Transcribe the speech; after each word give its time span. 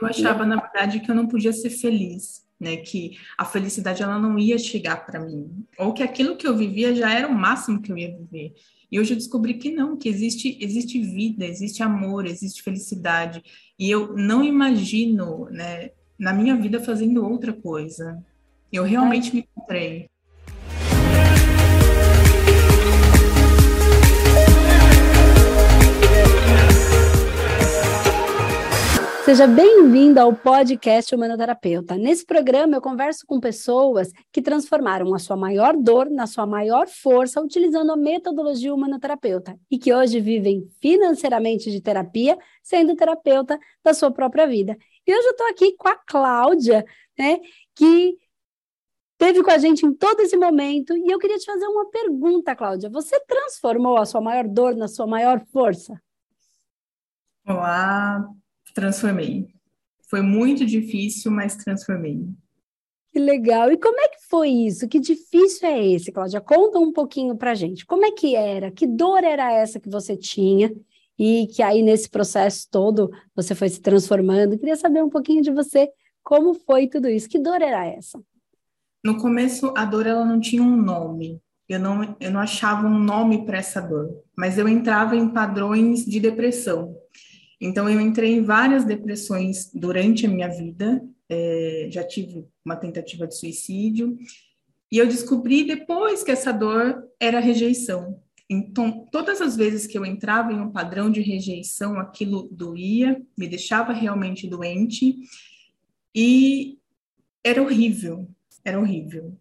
Eu 0.00 0.06
achava, 0.06 0.46
na 0.46 0.56
verdade, 0.56 1.00
que 1.00 1.10
eu 1.10 1.14
não 1.14 1.26
podia 1.26 1.52
ser 1.52 1.70
feliz, 1.70 2.46
né? 2.58 2.76
Que 2.76 3.18
a 3.36 3.44
felicidade 3.44 4.02
ela 4.02 4.18
não 4.18 4.38
ia 4.38 4.58
chegar 4.58 5.04
para 5.04 5.20
mim, 5.20 5.64
ou 5.78 5.92
que 5.92 6.02
aquilo 6.02 6.36
que 6.36 6.46
eu 6.46 6.56
vivia 6.56 6.94
já 6.94 7.12
era 7.12 7.26
o 7.28 7.34
máximo 7.34 7.82
que 7.82 7.90
eu 7.90 7.98
ia 7.98 8.16
viver. 8.16 8.54
E 8.90 8.98
hoje 8.98 9.12
eu 9.12 9.16
descobri 9.16 9.54
que 9.54 9.70
não, 9.70 9.96
que 9.96 10.08
existe 10.08 10.56
existe 10.60 11.00
vida, 11.00 11.44
existe 11.44 11.82
amor, 11.82 12.26
existe 12.26 12.62
felicidade. 12.62 13.42
E 13.78 13.90
eu 13.90 14.16
não 14.16 14.42
imagino, 14.42 15.46
né, 15.50 15.90
na 16.18 16.32
minha 16.32 16.56
vida 16.56 16.80
fazendo 16.80 17.24
outra 17.24 17.52
coisa. 17.52 18.22
Eu 18.72 18.84
realmente 18.84 19.34
me 19.34 19.40
encontrei. 19.40 20.08
Seja 29.28 29.46
bem-vindo 29.46 30.18
ao 30.18 30.34
podcast 30.34 31.14
Humanoterapeuta. 31.14 31.98
Nesse 31.98 32.24
programa 32.24 32.76
eu 32.76 32.80
converso 32.80 33.26
com 33.26 33.38
pessoas 33.38 34.10
que 34.32 34.40
transformaram 34.40 35.14
a 35.14 35.18
sua 35.18 35.36
maior 35.36 35.76
dor 35.76 36.08
na 36.08 36.26
sua 36.26 36.46
maior 36.46 36.88
força 36.88 37.38
utilizando 37.38 37.92
a 37.92 37.96
metodologia 37.96 38.72
humanoterapeuta 38.72 39.54
e 39.70 39.76
que 39.78 39.92
hoje 39.92 40.18
vivem 40.18 40.66
financeiramente 40.80 41.70
de 41.70 41.78
terapia, 41.78 42.38
sendo 42.62 42.96
terapeuta 42.96 43.58
da 43.84 43.92
sua 43.92 44.10
própria 44.10 44.46
vida. 44.46 44.74
E 45.06 45.14
hoje 45.14 45.26
eu 45.26 45.32
estou 45.32 45.46
aqui 45.48 45.76
com 45.76 45.88
a 45.88 45.96
Cláudia, 45.96 46.82
né, 47.18 47.38
que 47.74 48.16
esteve 49.12 49.42
com 49.42 49.50
a 49.50 49.58
gente 49.58 49.84
em 49.84 49.92
todo 49.92 50.20
esse 50.20 50.38
momento 50.38 50.96
e 50.96 51.12
eu 51.12 51.18
queria 51.18 51.36
te 51.36 51.44
fazer 51.44 51.66
uma 51.66 51.90
pergunta, 51.90 52.56
Cláudia. 52.56 52.88
Você 52.88 53.20
transformou 53.26 53.98
a 53.98 54.06
sua 54.06 54.22
maior 54.22 54.48
dor 54.48 54.74
na 54.74 54.88
sua 54.88 55.06
maior 55.06 55.44
força? 55.52 56.00
Olá, 57.46 58.26
transformei. 58.78 59.48
Foi 60.08 60.22
muito 60.22 60.64
difícil, 60.64 61.32
mas 61.32 61.56
transformei. 61.56 62.24
Que 63.12 63.18
legal. 63.18 63.72
E 63.72 63.76
como 63.76 64.00
é 64.00 64.08
que 64.08 64.28
foi 64.28 64.48
isso? 64.48 64.86
Que 64.86 65.00
difícil 65.00 65.68
é 65.68 65.86
esse, 65.86 66.12
Cláudia? 66.12 66.40
Conta 66.40 66.78
um 66.78 66.92
pouquinho 66.92 67.36
pra 67.36 67.54
gente. 67.54 67.84
Como 67.84 68.06
é 68.06 68.12
que 68.12 68.36
era? 68.36 68.70
Que 68.70 68.86
dor 68.86 69.24
era 69.24 69.52
essa 69.52 69.80
que 69.80 69.88
você 69.88 70.16
tinha? 70.16 70.72
E 71.18 71.48
que 71.48 71.62
aí, 71.62 71.82
nesse 71.82 72.08
processo 72.08 72.68
todo, 72.70 73.10
você 73.34 73.54
foi 73.54 73.68
se 73.68 73.80
transformando. 73.80 74.56
Queria 74.56 74.76
saber 74.76 75.02
um 75.02 75.10
pouquinho 75.10 75.42
de 75.42 75.50
você. 75.50 75.90
Como 76.22 76.54
foi 76.54 76.86
tudo 76.86 77.08
isso? 77.08 77.28
Que 77.28 77.38
dor 77.38 77.60
era 77.60 77.84
essa? 77.84 78.20
No 79.04 79.18
começo, 79.18 79.74
a 79.76 79.84
dor 79.84 80.06
ela 80.06 80.24
não 80.24 80.38
tinha 80.38 80.62
um 80.62 80.76
nome. 80.76 81.40
Eu 81.68 81.80
não, 81.80 82.16
eu 82.20 82.30
não 82.30 82.40
achava 82.40 82.86
um 82.86 82.98
nome 82.98 83.44
para 83.44 83.58
essa 83.58 83.80
dor. 83.80 84.22
Mas 84.36 84.56
eu 84.56 84.68
entrava 84.68 85.16
em 85.16 85.28
padrões 85.28 86.04
de 86.04 86.20
depressão. 86.20 86.96
Então, 87.60 87.88
eu 87.88 88.00
entrei 88.00 88.34
em 88.34 88.42
várias 88.42 88.84
depressões 88.84 89.70
durante 89.74 90.26
a 90.26 90.28
minha 90.28 90.48
vida, 90.48 91.02
é, 91.28 91.88
já 91.90 92.04
tive 92.04 92.46
uma 92.64 92.76
tentativa 92.76 93.26
de 93.26 93.36
suicídio, 93.36 94.16
e 94.90 94.98
eu 94.98 95.06
descobri 95.06 95.64
depois 95.64 96.22
que 96.22 96.30
essa 96.30 96.52
dor 96.52 97.04
era 97.20 97.40
rejeição. 97.40 98.20
Então, 98.48 99.06
todas 99.12 99.42
as 99.42 99.56
vezes 99.56 99.86
que 99.86 99.98
eu 99.98 100.06
entrava 100.06 100.52
em 100.52 100.60
um 100.60 100.70
padrão 100.70 101.10
de 101.10 101.20
rejeição, 101.20 101.98
aquilo 101.98 102.48
doía, 102.50 103.20
me 103.36 103.46
deixava 103.46 103.92
realmente 103.92 104.46
doente, 104.46 105.16
e 106.14 106.78
era 107.44 107.62
horrível, 107.62 108.26
era 108.64 108.80
horrível. 108.80 109.36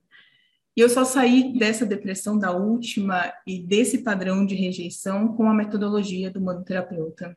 E 0.75 0.81
eu 0.81 0.89
só 0.89 1.05
saí 1.05 1.57
dessa 1.57 1.85
depressão 1.85 2.37
da 2.37 2.51
última 2.51 3.33
e 3.47 3.59
desse 3.59 3.99
padrão 3.99 4.45
de 4.45 4.53
rejeição 4.53 5.29
com 5.35 5.49
a 5.49 5.53
metodologia 5.53 6.29
do 6.29 6.39
manoterapeuta. 6.39 7.35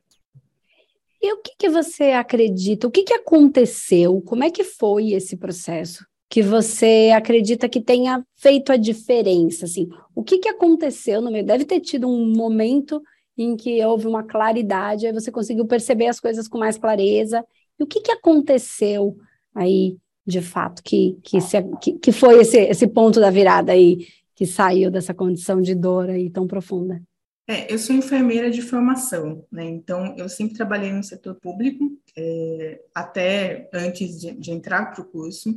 E 1.22 1.32
o 1.34 1.36
que, 1.38 1.52
que 1.58 1.68
você 1.68 2.12
acredita? 2.12 2.86
O 2.86 2.90
que, 2.90 3.02
que 3.02 3.12
aconteceu? 3.12 4.22
Como 4.22 4.42
é 4.42 4.50
que 4.50 4.64
foi 4.64 5.12
esse 5.12 5.36
processo? 5.36 6.06
Que 6.28 6.42
você 6.42 7.10
acredita 7.14 7.68
que 7.68 7.80
tenha 7.80 8.24
feito 8.36 8.72
a 8.72 8.76
diferença? 8.76 9.66
Assim, 9.66 9.88
o 10.14 10.22
que, 10.22 10.38
que 10.38 10.48
aconteceu 10.48 11.20
no 11.20 11.30
meio? 11.30 11.44
Deve 11.44 11.66
ter 11.66 11.80
tido 11.80 12.08
um 12.08 12.34
momento 12.34 13.02
em 13.36 13.56
que 13.56 13.84
houve 13.84 14.06
uma 14.06 14.22
claridade, 14.22 15.06
aí 15.06 15.12
você 15.12 15.30
conseguiu 15.30 15.66
perceber 15.66 16.06
as 16.06 16.20
coisas 16.20 16.48
com 16.48 16.58
mais 16.58 16.78
clareza. 16.78 17.44
E 17.78 17.82
o 17.82 17.86
que, 17.86 18.00
que 18.00 18.12
aconteceu 18.12 19.16
aí, 19.54 19.98
de 20.26 20.40
fato, 20.40 20.82
que, 20.82 21.18
que, 21.22 21.40
se, 21.40 21.62
que, 21.82 21.92
que 21.98 22.12
foi 22.12 22.40
esse, 22.40 22.58
esse 22.58 22.86
ponto 22.86 23.20
da 23.20 23.30
virada 23.30 23.72
aí, 23.72 24.06
que 24.34 24.46
saiu 24.46 24.90
dessa 24.90 25.12
condição 25.12 25.60
de 25.60 25.74
dor 25.74 26.08
aí 26.08 26.30
tão 26.30 26.46
profunda? 26.46 27.02
É, 27.50 27.66
eu 27.68 27.80
sou 27.80 27.96
enfermeira 27.96 28.48
de 28.48 28.62
formação, 28.62 29.44
né? 29.50 29.64
Então, 29.64 30.14
eu 30.16 30.28
sempre 30.28 30.54
trabalhei 30.54 30.92
no 30.92 31.02
setor 31.02 31.34
público, 31.34 31.98
é, 32.16 32.80
até 32.94 33.68
antes 33.74 34.20
de, 34.20 34.30
de 34.38 34.52
entrar 34.52 34.92
para 34.92 35.02
o 35.02 35.04
curso. 35.04 35.52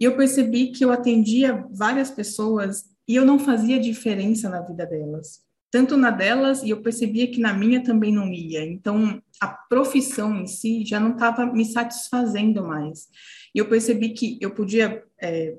E 0.00 0.04
eu 0.04 0.16
percebi 0.16 0.72
que 0.72 0.84
eu 0.84 0.90
atendia 0.90 1.64
várias 1.70 2.10
pessoas 2.10 2.86
e 3.06 3.14
eu 3.14 3.24
não 3.24 3.38
fazia 3.38 3.78
diferença 3.78 4.48
na 4.48 4.60
vida 4.62 4.84
delas. 4.84 5.42
Tanto 5.70 5.96
na 5.96 6.10
delas, 6.10 6.64
e 6.64 6.70
eu 6.70 6.82
percebia 6.82 7.30
que 7.30 7.38
na 7.38 7.52
minha 7.52 7.84
também 7.84 8.12
não 8.12 8.32
ia. 8.32 8.64
Então, 8.64 9.22
a 9.40 9.46
profissão 9.46 10.34
em 10.34 10.48
si 10.48 10.84
já 10.84 10.98
não 10.98 11.12
estava 11.12 11.46
me 11.46 11.64
satisfazendo 11.64 12.66
mais. 12.66 13.06
E 13.54 13.60
eu 13.60 13.68
percebi 13.68 14.08
que 14.08 14.38
eu 14.40 14.50
podia 14.50 15.04
é, 15.22 15.54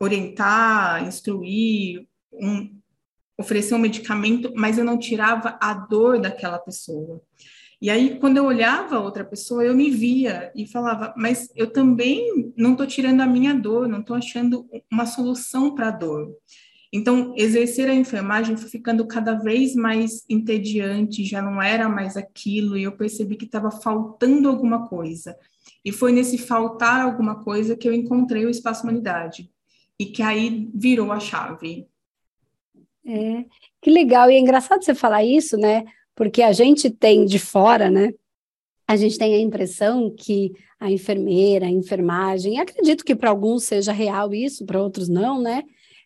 orientar, 0.00 1.06
instruir 1.06 2.04
um, 2.32 2.77
oferecer 3.38 3.74
um 3.74 3.78
medicamento, 3.78 4.52
mas 4.56 4.76
eu 4.76 4.84
não 4.84 4.98
tirava 4.98 5.56
a 5.62 5.72
dor 5.72 6.20
daquela 6.20 6.58
pessoa. 6.58 7.22
E 7.80 7.88
aí, 7.88 8.18
quando 8.18 8.38
eu 8.38 8.44
olhava 8.44 8.98
outra 8.98 9.24
pessoa, 9.24 9.64
eu 9.64 9.72
me 9.72 9.88
via 9.88 10.50
e 10.52 10.66
falava, 10.66 11.14
mas 11.16 11.48
eu 11.54 11.70
também 11.70 12.52
não 12.56 12.72
estou 12.72 12.84
tirando 12.86 13.20
a 13.20 13.26
minha 13.26 13.54
dor, 13.54 13.86
não 13.86 14.00
estou 14.00 14.16
achando 14.16 14.68
uma 14.90 15.06
solução 15.06 15.72
para 15.76 15.86
a 15.86 15.92
dor. 15.92 16.34
Então, 16.92 17.34
exercer 17.36 17.88
a 17.88 17.94
enfermagem 17.94 18.56
foi 18.56 18.68
ficando 18.68 19.06
cada 19.06 19.34
vez 19.34 19.76
mais 19.76 20.24
entediante, 20.28 21.24
já 21.24 21.40
não 21.40 21.62
era 21.62 21.88
mais 21.88 22.16
aquilo, 22.16 22.76
e 22.76 22.82
eu 22.82 22.92
percebi 22.92 23.36
que 23.36 23.44
estava 23.44 23.70
faltando 23.70 24.48
alguma 24.48 24.88
coisa. 24.88 25.36
E 25.84 25.92
foi 25.92 26.10
nesse 26.10 26.36
faltar 26.36 27.00
alguma 27.02 27.44
coisa 27.44 27.76
que 27.76 27.88
eu 27.88 27.92
encontrei 27.92 28.44
o 28.44 28.50
Espaço 28.50 28.82
Humanidade, 28.82 29.48
e 29.96 30.06
que 30.06 30.22
aí 30.22 30.68
virou 30.74 31.12
a 31.12 31.20
chave. 31.20 31.86
É, 33.08 33.44
que 33.80 33.90
legal. 33.90 34.30
E 34.30 34.34
é 34.34 34.38
engraçado 34.38 34.84
você 34.84 34.94
falar 34.94 35.24
isso, 35.24 35.56
né? 35.56 35.84
Porque 36.14 36.42
a 36.42 36.52
gente 36.52 36.90
tem 36.90 37.24
de 37.24 37.38
fora, 37.38 37.90
né? 37.90 38.12
A 38.86 38.96
gente 38.96 39.16
tem 39.16 39.34
a 39.34 39.40
impressão 39.40 40.14
que 40.14 40.52
a 40.78 40.90
enfermeira, 40.90 41.66
a 41.66 41.70
enfermagem, 41.70 42.60
acredito 42.60 43.04
que 43.04 43.16
para 43.16 43.30
alguns 43.30 43.64
seja 43.64 43.92
real 43.92 44.34
isso, 44.34 44.64
para 44.66 44.82
outros 44.82 45.08
não, 45.08 45.40
né? 45.40 45.62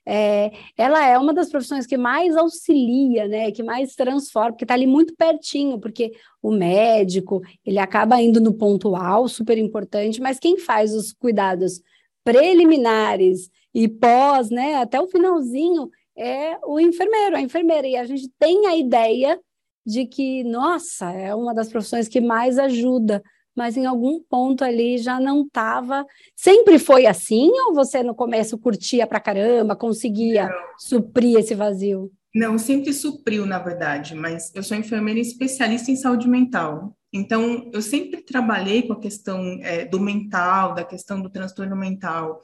É, 0.07 0.51
ela 0.77 1.07
é 1.07 1.17
uma 1.19 1.33
das 1.33 1.49
profissões 1.49 1.87
que 1.87 1.97
mais 1.97 2.37
auxilia, 2.37 3.29
né, 3.29 3.53
que 3.53 3.63
mais 3.63 3.95
transforma, 3.95 4.51
porque 4.51 4.65
está 4.65 4.75
ali 4.75 4.87
muito 4.87 5.15
pertinho, 5.15 5.79
porque 5.79 6.13
o 6.43 6.51
médico, 6.51 7.41
ele 7.65 7.79
acaba 7.79 8.21
indo 8.21 8.41
no 8.41 8.53
pontual, 8.53 9.29
super 9.29 9.57
importante, 9.57 10.21
mas 10.21 10.41
quem 10.41 10.59
faz 10.59 10.93
os 10.93 11.13
cuidados 11.13 11.81
preliminares 12.25 13.49
e 13.73 13.87
pós, 13.89 14.51
né, 14.51 14.75
até 14.77 15.01
o 15.01 15.07
finalzinho, 15.07 15.89
é 16.23 16.59
o 16.65 16.79
enfermeiro, 16.79 17.37
a 17.37 17.41
enfermeira. 17.41 17.89
E 17.89 17.97
a 17.97 18.05
gente 18.05 18.31
tem 18.39 18.67
a 18.67 18.77
ideia 18.77 19.39
de 19.85 20.07
que, 20.07 20.45
nossa, 20.45 21.11
é 21.11 21.35
uma 21.35 21.53
das 21.53 21.69
profissões 21.69 22.07
que 22.07 22.21
mais 22.21 22.59
ajuda, 22.59 23.23
mas 23.55 23.77
em 23.77 23.85
algum 23.85 24.21
ponto 24.23 24.65
ali 24.65 24.97
já 24.99 25.19
não 25.19 25.43
estava. 25.43 26.07
Sempre 26.37 26.79
foi 26.79 27.07
assim, 27.07 27.51
ou 27.67 27.75
você 27.75 28.03
no 28.03 28.15
começo 28.15 28.57
curtia 28.59 29.07
pra 29.07 29.21
caramba, 29.21 29.75
conseguia 29.75 30.49
não. 30.49 30.57
suprir 30.79 31.39
esse 31.39 31.55
vazio? 31.55 32.11
Não, 32.35 32.57
sempre 32.57 32.93
supriu, 32.95 33.45
na 33.45 33.59
verdade, 33.59 34.15
mas 34.15 34.51
eu 34.55 34.63
sou 34.63 34.77
enfermeira 34.77 35.21
especialista 35.21 35.91
em 35.91 35.97
saúde 35.97 36.27
mental. 36.29 36.97
Então, 37.13 37.71
eu 37.75 37.83
sempre 37.83 38.23
trabalhei 38.23 38.83
com 38.83 38.95
a 38.95 39.01
questão 39.01 39.59
é, 39.61 39.85
do 39.85 40.01
mental, 40.01 40.73
da 40.73 40.83
questão 40.83 41.21
do 41.21 41.29
transtorno 41.29 41.77
mental. 41.77 42.41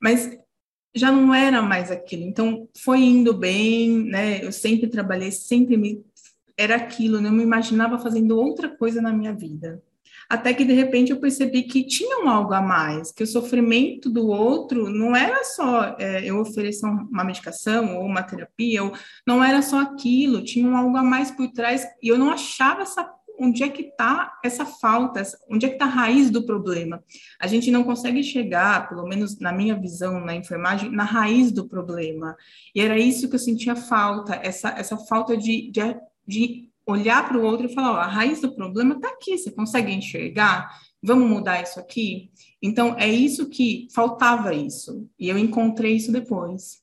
Mas 0.00 0.38
já 0.94 1.10
não 1.12 1.34
era 1.34 1.62
mais 1.62 1.90
aquilo. 1.90 2.22
Então, 2.24 2.68
foi 2.82 3.00
indo 3.00 3.32
bem, 3.32 4.04
né? 4.04 4.44
Eu 4.44 4.52
sempre 4.52 4.88
trabalhei, 4.88 5.30
sempre 5.30 5.76
me 5.76 6.04
era 6.60 6.76
aquilo, 6.76 7.22
não 7.22 7.30
né? 7.30 7.36
me 7.38 7.42
imaginava 7.42 7.98
fazendo 7.98 8.38
outra 8.38 8.68
coisa 8.68 9.00
na 9.00 9.12
minha 9.12 9.32
vida. 9.32 9.82
Até 10.28 10.52
que 10.54 10.64
de 10.64 10.74
repente 10.74 11.10
eu 11.10 11.18
percebi 11.18 11.64
que 11.64 11.82
tinha 11.84 12.28
algo 12.30 12.52
a 12.52 12.60
mais, 12.60 13.10
que 13.10 13.24
o 13.24 13.26
sofrimento 13.26 14.08
do 14.08 14.28
outro 14.28 14.88
não 14.88 15.16
era 15.16 15.42
só 15.42 15.96
é, 15.98 16.24
eu 16.24 16.38
oferecer 16.38 16.86
uma 16.86 17.24
medicação 17.24 17.96
ou 17.96 18.04
uma 18.04 18.22
terapia, 18.22 18.84
ou 18.84 18.92
não 19.26 19.42
era 19.42 19.60
só 19.60 19.80
aquilo, 19.80 20.44
tinha 20.44 20.70
algo 20.70 20.96
a 20.96 21.02
mais 21.02 21.32
por 21.32 21.50
trás 21.50 21.84
e 22.00 22.08
eu 22.08 22.18
não 22.18 22.30
achava 22.30 22.82
essa 22.82 23.02
onde 23.40 23.62
é 23.62 23.68
que 23.70 23.82
está 23.82 24.38
essa 24.44 24.66
falta, 24.66 25.22
onde 25.48 25.64
é 25.64 25.68
que 25.70 25.76
está 25.76 25.86
a 25.86 25.88
raiz 25.88 26.30
do 26.30 26.44
problema. 26.44 27.02
A 27.40 27.46
gente 27.46 27.70
não 27.70 27.82
consegue 27.82 28.22
chegar, 28.22 28.88
pelo 28.88 29.06
menos 29.06 29.38
na 29.40 29.50
minha 29.50 29.74
visão 29.74 30.20
na 30.20 30.36
enfermagem, 30.36 30.90
na 30.90 31.04
raiz 31.04 31.50
do 31.50 31.66
problema. 31.66 32.36
E 32.74 32.80
era 32.80 32.98
isso 32.98 33.28
que 33.28 33.34
eu 33.34 33.40
sentia 33.40 33.74
falta, 33.74 34.34
essa, 34.42 34.68
essa 34.70 34.96
falta 34.98 35.36
de, 35.36 35.70
de, 35.70 35.96
de 36.26 36.70
olhar 36.86 37.26
para 37.26 37.38
o 37.38 37.42
outro 37.42 37.66
e 37.66 37.74
falar, 37.74 37.92
ó, 37.92 37.96
a 37.96 38.06
raiz 38.06 38.40
do 38.42 38.54
problema 38.54 38.96
está 38.96 39.08
aqui, 39.08 39.38
você 39.38 39.50
consegue 39.50 39.90
enxergar? 39.90 40.70
Vamos 41.02 41.30
mudar 41.30 41.62
isso 41.62 41.80
aqui? 41.80 42.30
Então, 42.60 42.94
é 42.98 43.08
isso 43.08 43.48
que 43.48 43.88
faltava 43.94 44.52
isso. 44.52 45.08
E 45.18 45.30
eu 45.30 45.38
encontrei 45.38 45.96
isso 45.96 46.12
depois. 46.12 46.82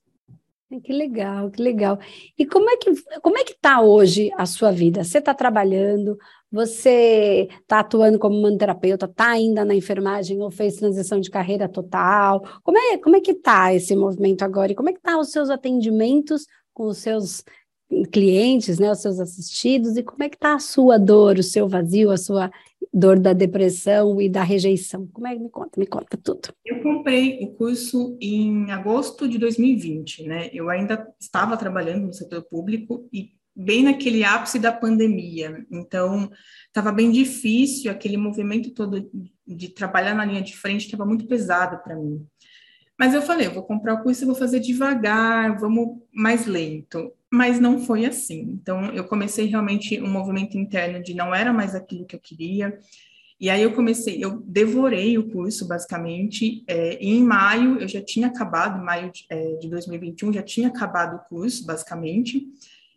Que 0.83 0.92
legal, 0.92 1.50
que 1.50 1.62
legal. 1.62 1.98
E 2.38 2.45
como 2.45 2.69
é 2.69 2.75
que 2.75 2.92
como 3.21 3.38
é 3.38 3.44
que 3.45 3.54
está 3.54 3.80
hoje 3.80 4.30
a 4.38 4.45
sua 4.45 4.69
vida? 4.69 5.01
Você 5.01 5.19
está 5.19 5.33
trabalhando? 5.33 6.18
Você 6.52 7.50
está 7.62 7.80
atuando 7.80 8.18
como 8.18 8.42
manoterapeuta? 8.42 9.06
Está 9.06 9.32
ainda 9.32 9.66
na 9.66 9.76
enfermagem 9.76 10.42
ou 10.42 10.50
fez 10.50 10.78
transição 10.78 11.20
de 11.20 11.30
carreira 11.30 11.68
total? 11.68 12.42
Como 12.64 12.78
é 12.78 12.98
como 12.98 13.16
é 13.18 13.20
que 13.20 13.32
está 13.32 13.74
esse 13.74 13.96
movimento 13.96 14.44
agora? 14.44 14.72
E 14.72 14.76
como 14.76 14.90
é 14.90 14.94
que 14.94 15.02
tá 15.02 15.20
os 15.20 15.32
seus 15.32 15.50
atendimentos 15.50 16.46
com 16.74 16.86
os 16.88 17.00
seus 17.00 17.44
clientes, 18.12 18.80
né, 18.80 18.92
os 18.92 19.00
seus 19.00 19.20
assistidos? 19.20 19.98
E 19.98 20.04
como 20.04 20.24
é 20.24 20.30
que 20.30 20.36
está 20.36 20.56
a 20.56 20.60
sua 20.60 20.98
dor, 20.98 21.38
o 21.38 21.44
seu 21.44 21.68
vazio, 21.68 22.12
a 22.12 22.18
sua 22.18 22.50
dor 22.94 23.20
da 23.20 23.34
depressão 23.34 24.22
e 24.22 24.30
da 24.30 24.42
rejeição? 24.42 25.06
Como 25.12 25.28
é 25.28 25.36
que 25.36 25.42
me 25.42 25.50
conta? 25.50 25.80
Me 25.80 25.86
conta 25.86 26.18
tudo. 26.18 26.50
Eu 26.66 26.82
comprei 26.82 27.44
o 27.44 27.54
curso 27.56 28.18
em 28.22 28.72
agosto 28.72 29.28
de 29.28 29.38
2020, 29.38 30.24
né? 30.24 30.50
Eu 30.54 30.70
ainda 30.70 31.08
estava 31.20 31.58
trabalhando 31.58 32.08
no 32.08 32.14
setor 32.14 32.44
público 32.44 33.08
e 33.12 33.32
bem 33.57 33.83
naquele 33.83 34.24
ápice 34.24 34.59
da 34.59 34.71
pandemia. 34.71 35.65
Então, 35.71 36.31
estava 36.68 36.92
bem 36.92 37.12
difícil, 37.12 37.92
aquele 37.92 38.18
movimento 38.18 38.71
todo 38.71 39.09
de 39.45 39.69
trabalhar 39.69 40.13
na 40.13 40.25
linha 40.25 40.42
de 40.42 40.56
frente 40.56 40.86
estava 40.86 41.06
muito 41.06 41.25
pesado 41.25 41.81
para 41.83 41.95
mim. 41.95 42.25
Mas 43.00 43.13
eu 43.13 43.21
falei, 43.21 43.48
eu 43.48 43.54
vou 43.54 43.63
comprar 43.63 43.95
o 43.95 44.04
curso 44.04 44.24
e 44.24 44.25
vou 44.25 44.36
fazer 44.36 44.59
devagar, 44.59 45.57
vamos 45.59 46.00
mais 46.13 46.45
lento 46.45 47.12
mas 47.31 47.59
não 47.59 47.80
foi 47.80 48.06
assim. 48.06 48.42
Então, 48.62 48.86
eu 48.94 49.04
comecei 49.04 49.45
realmente 49.45 50.01
um 50.01 50.09
movimento 50.09 50.57
interno 50.57 51.04
de 51.04 51.13
não 51.13 51.33
era 51.33 51.51
mais 51.51 51.75
aquilo 51.75 52.06
que 52.06 52.15
eu 52.15 52.19
queria. 52.19 52.77
E 53.39 53.50
aí 53.50 53.62
eu 53.62 53.74
comecei, 53.74 54.24
eu 54.24 54.42
devorei 54.45 55.18
o 55.18 55.30
curso, 55.30 55.68
basicamente, 55.68 56.63
é, 56.68 56.98
e 57.04 57.09
em 57.09 57.21
maio, 57.21 57.80
eu 57.80 57.88
já 57.88 58.01
tinha 58.01 58.27
acabado, 58.27 58.83
maio 58.83 59.12
de, 59.12 59.25
é, 59.30 59.57
de 59.57 59.69
2021, 59.69 60.33
já 60.33 60.42
tinha 60.42 60.69
acabado 60.69 61.18
o 61.18 61.30
curso, 61.30 61.63
basicamente, 61.63 62.48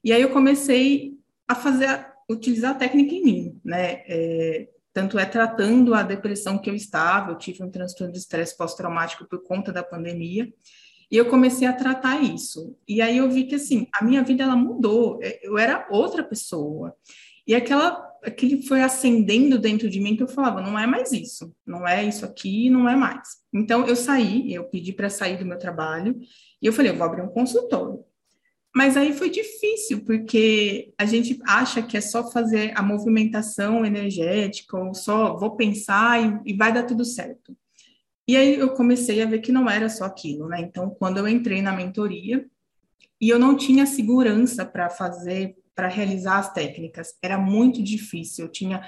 e 0.02 0.12
aí 0.12 0.22
eu 0.22 0.30
comecei 0.30 1.14
a 1.46 1.54
fazer, 1.54 2.06
utilizar 2.30 2.72
a 2.72 2.78
técnica 2.78 3.14
em 3.14 3.24
mim, 3.24 3.60
né, 3.64 4.02
é, 4.06 4.68
tanto 4.92 5.18
é 5.18 5.24
tratando 5.24 5.94
a 5.94 6.02
depressão 6.02 6.58
que 6.58 6.68
eu 6.68 6.74
estava, 6.74 7.32
eu 7.32 7.38
tive 7.38 7.62
um 7.62 7.70
transtorno 7.70 8.12
de 8.12 8.18
estresse 8.18 8.56
pós-traumático 8.56 9.24
por 9.26 9.42
conta 9.42 9.72
da 9.72 9.82
pandemia, 9.82 10.52
e 11.10 11.16
eu 11.16 11.26
comecei 11.26 11.66
a 11.66 11.72
tratar 11.72 12.22
isso. 12.22 12.76
E 12.86 13.02
aí 13.02 13.16
eu 13.16 13.28
vi 13.28 13.44
que 13.44 13.56
assim, 13.56 13.88
a 13.92 14.04
minha 14.04 14.22
vida 14.22 14.44
ela 14.44 14.54
mudou, 14.54 15.18
é, 15.22 15.40
eu 15.42 15.58
era 15.58 15.86
outra 15.90 16.22
pessoa. 16.22 16.94
E 17.46 17.54
aquela 17.54 18.08
aquele 18.22 18.62
foi 18.62 18.82
acendendo 18.82 19.58
dentro 19.58 19.88
de 19.88 20.00
mim 20.00 20.16
que 20.16 20.22
eu 20.22 20.28
falava, 20.28 20.60
não 20.60 20.78
é 20.78 20.86
mais 20.86 21.12
isso, 21.12 21.54
não 21.66 21.86
é 21.86 22.04
isso 22.04 22.24
aqui, 22.24 22.68
não 22.70 22.88
é 22.88 22.94
mais. 22.94 23.40
Então 23.52 23.86
eu 23.86 23.96
saí, 23.96 24.52
eu 24.52 24.64
pedi 24.64 24.92
para 24.92 25.10
sair 25.10 25.38
do 25.38 25.46
meu 25.46 25.58
trabalho 25.58 26.18
e 26.60 26.66
eu 26.66 26.72
falei, 26.72 26.90
eu 26.90 26.96
vou 26.96 27.06
abrir 27.06 27.22
um 27.22 27.28
consultório. 27.28 28.04
Mas 28.74 28.96
aí 28.96 29.12
foi 29.12 29.30
difícil, 29.30 30.04
porque 30.04 30.92
a 30.96 31.04
gente 31.04 31.40
acha 31.44 31.82
que 31.82 31.96
é 31.96 32.00
só 32.00 32.30
fazer 32.30 32.72
a 32.76 32.82
movimentação 32.82 33.84
energética, 33.84 34.78
ou 34.78 34.94
só 34.94 35.36
vou 35.36 35.56
pensar 35.56 36.42
e, 36.44 36.52
e 36.52 36.56
vai 36.56 36.72
dar 36.72 36.84
tudo 36.84 37.04
certo. 37.04 37.56
E 38.28 38.36
aí 38.36 38.54
eu 38.54 38.72
comecei 38.74 39.20
a 39.22 39.26
ver 39.26 39.40
que 39.40 39.50
não 39.50 39.68
era 39.68 39.88
só 39.88 40.04
aquilo, 40.04 40.48
né? 40.48 40.60
Então, 40.60 40.90
quando 40.90 41.18
eu 41.18 41.26
entrei 41.26 41.60
na 41.60 41.72
mentoria, 41.72 42.46
e 43.20 43.28
eu 43.28 43.38
não 43.38 43.56
tinha 43.56 43.84
segurança 43.86 44.64
para 44.64 44.88
fazer, 44.88 45.56
para 45.74 45.88
realizar 45.88 46.38
as 46.38 46.52
técnicas, 46.52 47.14
era 47.22 47.36
muito 47.36 47.82
difícil. 47.82 48.46
Eu 48.46 48.52
tinha, 48.52 48.82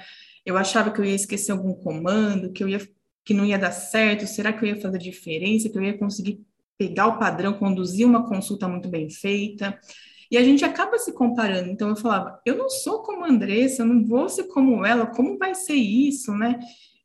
eu 0.45 0.57
achava 0.57 0.91
que 0.91 0.99
eu 0.99 1.05
ia 1.05 1.13
esquecer 1.13 1.51
algum 1.51 1.73
comando, 1.73 2.51
que 2.51 2.63
eu 2.63 2.69
ia 2.69 2.79
que 3.25 3.33
não 3.33 3.45
ia 3.45 3.57
dar 3.57 3.71
certo, 3.71 4.27
será 4.27 4.51
que 4.51 4.65
eu 4.65 4.69
ia 4.69 4.81
fazer 4.81 4.97
diferença, 4.97 5.69
que 5.69 5.77
eu 5.77 5.83
ia 5.83 5.97
conseguir 5.97 6.41
pegar 6.77 7.07
o 7.07 7.19
padrão, 7.19 7.53
conduzir 7.53 8.07
uma 8.07 8.27
consulta 8.27 8.67
muito 8.67 8.89
bem 8.89 9.09
feita. 9.09 9.79
E 10.29 10.37
a 10.37 10.43
gente 10.43 10.65
acaba 10.65 10.97
se 10.97 11.13
comparando. 11.13 11.69
Então 11.69 11.89
eu 11.89 11.95
falava, 11.95 12.39
eu 12.45 12.57
não 12.57 12.69
sou 12.69 13.03
como 13.03 13.23
a 13.23 13.29
Andressa, 13.29 13.83
eu 13.83 13.85
não 13.85 14.03
vou 14.03 14.27
ser 14.27 14.45
como 14.45 14.85
ela, 14.85 15.05
como 15.05 15.37
vai 15.37 15.53
ser 15.53 15.75
isso, 15.75 16.33
né? 16.33 16.59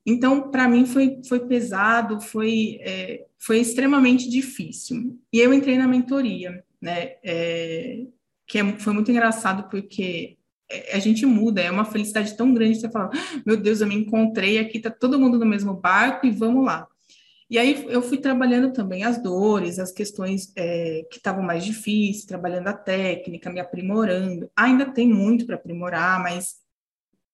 Então, 0.07 0.51
para 0.51 0.67
mim 0.67 0.87
foi, 0.87 1.21
foi 1.29 1.41
pesado, 1.47 2.19
foi, 2.19 2.79
é, 2.81 3.27
foi 3.39 3.59
extremamente 3.59 4.31
difícil. 4.31 5.19
E 5.31 5.39
eu 5.39 5.53
entrei 5.53 5.77
na 5.77 5.87
mentoria, 5.87 6.65
né? 6.81 7.17
É, 7.23 8.07
que 8.47 8.59
é, 8.59 8.79
foi 8.79 8.95
muito 8.95 9.11
engraçado 9.11 9.69
porque 9.69 10.39
é, 10.71 10.97
a 10.97 10.99
gente 10.99 11.27
muda, 11.27 11.61
é 11.61 11.71
uma 11.71 11.85
felicidade 11.85 12.35
tão 12.37 12.55
grande 12.55 12.81
você 12.81 12.91
falar, 12.91 13.11
ah, 13.13 13.43
meu 13.45 13.59
Deus, 13.59 13.83
eu 13.83 13.87
me 13.87 13.95
encontrei 13.95 14.59
aqui, 14.59 14.81
tá 14.81 14.91
todo 14.91 15.19
mundo 15.19 15.39
no 15.39 15.45
mesmo 15.45 15.75
barco 15.75 16.27
e 16.27 16.31
vamos 16.31 16.65
lá. 16.65 16.89
E 17.51 17.59
aí 17.59 17.87
eu 17.89 18.03
fui 18.03 18.19
trabalhando 18.19 18.73
também 18.73 19.05
as 19.05 19.23
dores, 19.23 19.79
as 19.79 19.91
questões 19.91 20.53
é, 20.55 21.07
que 21.11 21.17
estavam 21.17 21.43
mais 21.43 21.65
difíceis, 21.65 22.27
trabalhando 22.27 22.69
a 22.69 22.75
técnica, 22.75 23.51
me 23.51 23.59
aprimorando. 23.59 24.51
Ainda 24.55 24.93
tem 24.93 25.09
muito 25.09 25.47
para 25.47 25.57
aprimorar, 25.57 26.23
mas 26.23 26.57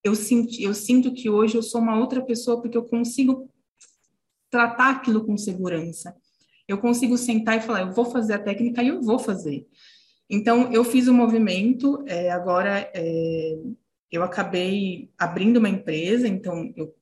eu, 0.04 0.14
senti, 0.14 0.62
eu 0.62 0.72
sinto 0.72 1.12
que 1.12 1.28
hoje 1.28 1.56
eu 1.56 1.62
sou 1.62 1.80
uma 1.80 1.98
outra 1.98 2.24
pessoa 2.24 2.60
porque 2.60 2.76
eu 2.76 2.84
consigo 2.84 3.50
tratar 4.48 4.90
aquilo 4.90 5.24
com 5.24 5.36
segurança. 5.36 6.14
Eu 6.68 6.78
consigo 6.78 7.18
sentar 7.18 7.58
e 7.58 7.60
falar, 7.60 7.80
eu 7.80 7.92
vou 7.92 8.04
fazer 8.04 8.34
a 8.34 8.42
técnica 8.42 8.82
e 8.82 8.88
eu 8.88 9.02
vou 9.02 9.18
fazer. 9.18 9.66
Então, 10.30 10.72
eu 10.72 10.84
fiz 10.84 11.08
o 11.08 11.10
um 11.10 11.14
movimento, 11.14 12.02
é, 12.06 12.30
agora 12.30 12.90
é, 12.94 13.58
eu 14.10 14.22
acabei 14.22 15.10
abrindo 15.18 15.58
uma 15.58 15.68
empresa, 15.68 16.28
então 16.28 16.72
eu 16.76 16.94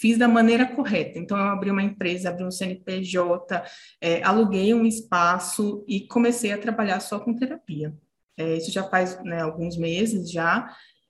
fiz 0.00 0.18
da 0.18 0.28
maneira 0.28 0.66
correta. 0.66 1.18
Então, 1.18 1.38
eu 1.38 1.44
abri 1.44 1.70
uma 1.70 1.82
empresa, 1.82 2.28
abri 2.28 2.44
um 2.44 2.50
CNPJ, 2.50 3.64
é, 4.00 4.22
aluguei 4.22 4.74
um 4.74 4.84
espaço 4.84 5.84
e 5.88 6.00
comecei 6.00 6.52
a 6.52 6.58
trabalhar 6.58 7.00
só 7.00 7.18
com 7.18 7.34
terapia. 7.34 7.94
É, 8.36 8.56
isso 8.56 8.70
já 8.70 8.84
faz 8.84 9.22
né, 9.24 9.40
alguns 9.40 9.76
meses 9.76 10.30
já, 10.30 10.68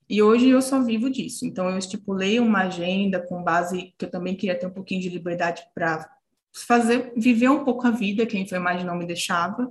e 0.09 0.23
hoje 0.23 0.49
eu 0.49 0.63
só 0.63 0.81
vivo 0.83 1.11
disso. 1.11 1.45
Então, 1.45 1.69
eu 1.69 1.79
estipulei 1.79 2.39
uma 2.39 2.63
agenda 2.63 3.21
com 3.21 3.43
base 3.43 3.93
que 3.99 4.05
eu 4.05 4.11
também 4.11 4.37
queria 4.37 4.59
ter 4.59 4.67
um 4.67 4.73
pouquinho 4.73 5.01
de 5.01 5.09
liberdade 5.09 5.63
para 5.75 6.09
fazer, 6.53 7.13
viver 7.17 7.49
um 7.49 7.65
pouco 7.65 7.87
a 7.87 7.91
vida 7.91 8.25
que 8.25 8.37
a 8.37 8.41
enfermagem 8.41 8.87
não 8.87 8.97
me 8.97 9.07
deixava. 9.07 9.69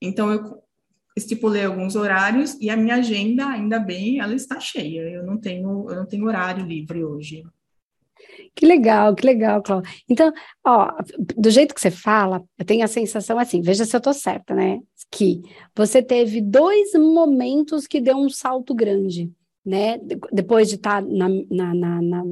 Então, 0.00 0.30
eu 0.30 0.62
estipulei 1.16 1.64
alguns 1.64 1.96
horários 1.96 2.56
e 2.60 2.70
a 2.70 2.76
minha 2.76 2.96
agenda, 2.96 3.46
ainda 3.46 3.78
bem, 3.80 4.20
ela 4.20 4.34
está 4.34 4.60
cheia. 4.60 5.00
Eu 5.02 5.26
não 5.26 5.36
tenho, 5.36 5.90
eu 5.90 5.96
não 5.96 6.06
tenho 6.06 6.26
horário 6.26 6.64
livre 6.64 7.04
hoje. 7.04 7.42
Que 8.54 8.66
legal, 8.66 9.14
que 9.14 9.26
legal, 9.26 9.62
Cláudia. 9.62 9.90
Então, 10.08 10.32
ó, 10.64 10.92
do 11.36 11.50
jeito 11.50 11.74
que 11.74 11.80
você 11.80 11.90
fala, 11.90 12.42
eu 12.58 12.64
tenho 12.64 12.84
a 12.84 12.88
sensação 12.88 13.38
assim, 13.38 13.62
veja 13.62 13.84
se 13.84 13.96
eu 13.96 13.98
estou 13.98 14.12
certa, 14.12 14.54
né? 14.54 14.78
Que 15.10 15.40
você 15.74 16.02
teve 16.02 16.40
dois 16.40 16.92
momentos 16.94 17.86
que 17.86 18.00
deu 18.00 18.16
um 18.16 18.28
salto 18.28 18.74
grande 18.74 19.30
né, 19.64 19.98
depois 20.32 20.68
de 20.68 20.74
estar 20.74 21.00
tá 21.02 21.08
na, 21.08 21.28
na, 21.28 21.74
na, 21.74 22.02
na, 22.02 22.24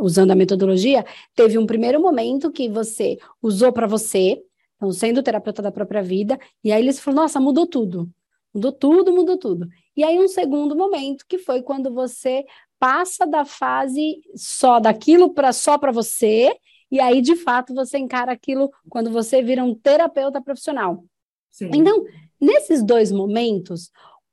usando 0.00 0.30
a 0.30 0.34
metodologia, 0.34 1.04
teve 1.34 1.58
um 1.58 1.66
primeiro 1.66 2.00
momento 2.00 2.50
que 2.50 2.68
você 2.68 3.18
usou 3.42 3.72
para 3.72 3.86
você, 3.86 4.42
então 4.76 4.90
sendo 4.90 5.22
terapeuta 5.22 5.60
da 5.60 5.70
própria 5.70 6.02
vida, 6.02 6.38
e 6.64 6.72
aí 6.72 6.82
eles 6.82 6.98
falou, 6.98 7.22
nossa, 7.22 7.38
mudou 7.38 7.66
tudo, 7.66 8.08
mudou 8.54 8.72
tudo, 8.72 9.12
mudou 9.12 9.36
tudo. 9.36 9.68
E 9.94 10.02
aí 10.02 10.18
um 10.18 10.28
segundo 10.28 10.74
momento 10.74 11.26
que 11.28 11.38
foi 11.38 11.62
quando 11.62 11.92
você 11.92 12.44
passa 12.78 13.26
da 13.26 13.44
fase 13.44 14.20
só 14.34 14.78
daquilo 14.78 15.32
para 15.32 15.52
só 15.52 15.76
para 15.78 15.92
você, 15.92 16.56
e 16.90 17.00
aí 17.00 17.20
de 17.20 17.36
fato 17.36 17.74
você 17.74 17.98
encara 17.98 18.32
aquilo 18.32 18.70
quando 18.88 19.10
você 19.10 19.42
vira 19.42 19.62
um 19.62 19.74
terapeuta 19.74 20.40
profissional. 20.40 21.04
Sim. 21.50 21.70
Então, 21.74 22.04
nesses 22.40 22.82
dois 22.82 23.10
momentos, 23.10 23.90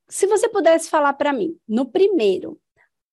se 0.08 0.28
você 0.28 0.48
pudesse 0.48 0.90
falar 0.90 1.14
para 1.14 1.34
mim, 1.34 1.58
no 1.68 1.86
primeiro, 1.86 2.60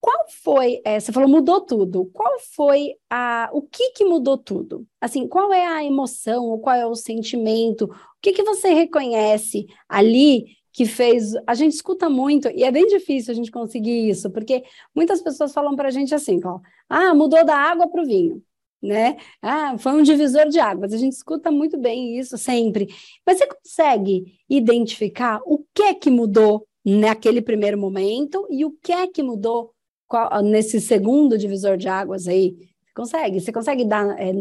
qual 0.03 0.27
foi, 0.29 0.81
é, 0.85 0.99
você 0.99 1.13
falou 1.13 1.29
mudou 1.29 1.61
tudo, 1.61 2.11
qual 2.13 2.39
foi 2.57 2.95
a, 3.09 3.49
o 3.53 3.63
que 3.63 3.91
que 3.91 4.05
mudou 4.05 4.37
tudo? 4.37 4.85
Assim, 5.01 5.29
qual 5.29 5.53
é 5.53 5.65
a 5.65 5.85
emoção, 5.85 6.47
ou 6.47 6.59
qual 6.59 6.75
é 6.75 6.85
o 6.85 6.97
sentimento, 6.97 7.85
o 7.85 8.21
que 8.21 8.33
que 8.33 8.43
você 8.43 8.75
reconhece 8.75 9.65
ali 9.89 10.57
que 10.73 10.87
fez, 10.87 11.35
a 11.47 11.55
gente 11.55 11.75
escuta 11.75 12.09
muito, 12.09 12.49
e 12.49 12.65
é 12.65 12.71
bem 12.71 12.87
difícil 12.87 13.33
a 13.33 13.35
gente 13.35 13.51
conseguir 13.51 14.09
isso, 14.09 14.31
porque 14.31 14.65
muitas 14.95 15.21
pessoas 15.21 15.53
falam 15.53 15.77
para 15.77 15.89
a 15.89 15.91
gente 15.91 16.15
assim, 16.15 16.41
ó, 16.45 16.61
ah, 16.89 17.15
mudou 17.15 17.45
da 17.45 17.57
água 17.57 17.89
para 17.89 18.03
o 18.03 18.07
vinho, 18.07 18.43
né? 18.83 19.17
Ah, 19.41 19.77
foi 19.79 19.93
um 19.93 20.03
divisor 20.03 20.49
de 20.49 20.59
águas. 20.59 20.93
A 20.93 20.97
gente 20.97 21.13
escuta 21.13 21.51
muito 21.51 21.79
bem 21.79 22.19
isso 22.19 22.37
sempre. 22.37 22.89
Mas 23.25 23.39
você 23.39 23.47
consegue 23.47 24.39
identificar 24.49 25.41
o 25.47 25.65
que 25.73 25.83
é 25.85 25.95
que 25.95 26.11
mudou 26.11 26.67
naquele 26.85 27.41
primeiro 27.41 27.79
momento 27.79 28.47
e 28.51 28.65
o 28.65 28.73
que 28.73 28.93
é 28.93 29.07
que 29.07 29.23
mudou 29.23 29.73
nesse 30.43 30.81
segundo 30.81 31.39
divisor 31.39 31.77
de 31.77 31.89
águas 31.89 32.27
aí? 32.27 32.57
Consegue? 32.95 33.41
Você 33.41 33.53
consegue 33.53 33.85
dar, 33.85 34.19
é, 34.21 34.33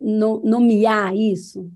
no, 0.00 0.40
nomear 0.40 1.14
isso? 1.14 1.70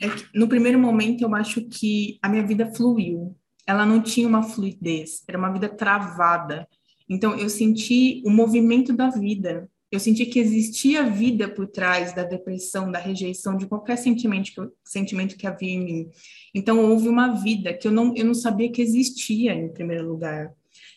É 0.00 0.08
que, 0.08 0.26
no 0.34 0.48
primeiro 0.48 0.78
momento, 0.78 1.22
eu 1.22 1.34
acho 1.34 1.62
que 1.62 2.18
a 2.22 2.28
minha 2.28 2.46
vida 2.46 2.72
fluiu. 2.74 3.36
Ela 3.66 3.86
não 3.86 4.02
tinha 4.02 4.26
uma 4.26 4.42
fluidez, 4.42 5.22
era 5.26 5.38
uma 5.38 5.52
vida 5.52 5.68
travada. 5.68 6.68
Então, 7.08 7.34
eu 7.38 7.48
senti 7.48 8.22
o 8.24 8.30
movimento 8.30 8.92
da 8.92 9.08
vida. 9.08 9.68
Eu 9.90 10.00
senti 10.00 10.24
que 10.24 10.38
existia 10.38 11.04
vida 11.04 11.48
por 11.48 11.66
trás 11.66 12.14
da 12.14 12.22
depressão, 12.22 12.90
da 12.90 12.98
rejeição, 12.98 13.56
de 13.56 13.66
qualquer 13.66 13.96
sentimento 13.96 14.52
que, 14.52 14.58
eu, 14.58 14.72
sentimento 14.82 15.36
que 15.36 15.46
havia 15.46 15.70
em 15.70 15.84
mim. 15.84 16.08
Então, 16.54 16.90
houve 16.90 17.08
uma 17.08 17.28
vida 17.28 17.74
que 17.74 17.86
eu 17.86 17.92
não, 17.92 18.14
eu 18.16 18.24
não 18.24 18.34
sabia 18.34 18.72
que 18.72 18.80
existia, 18.80 19.54
em 19.54 19.68
primeiro 19.68 20.08
lugar. 20.08 20.52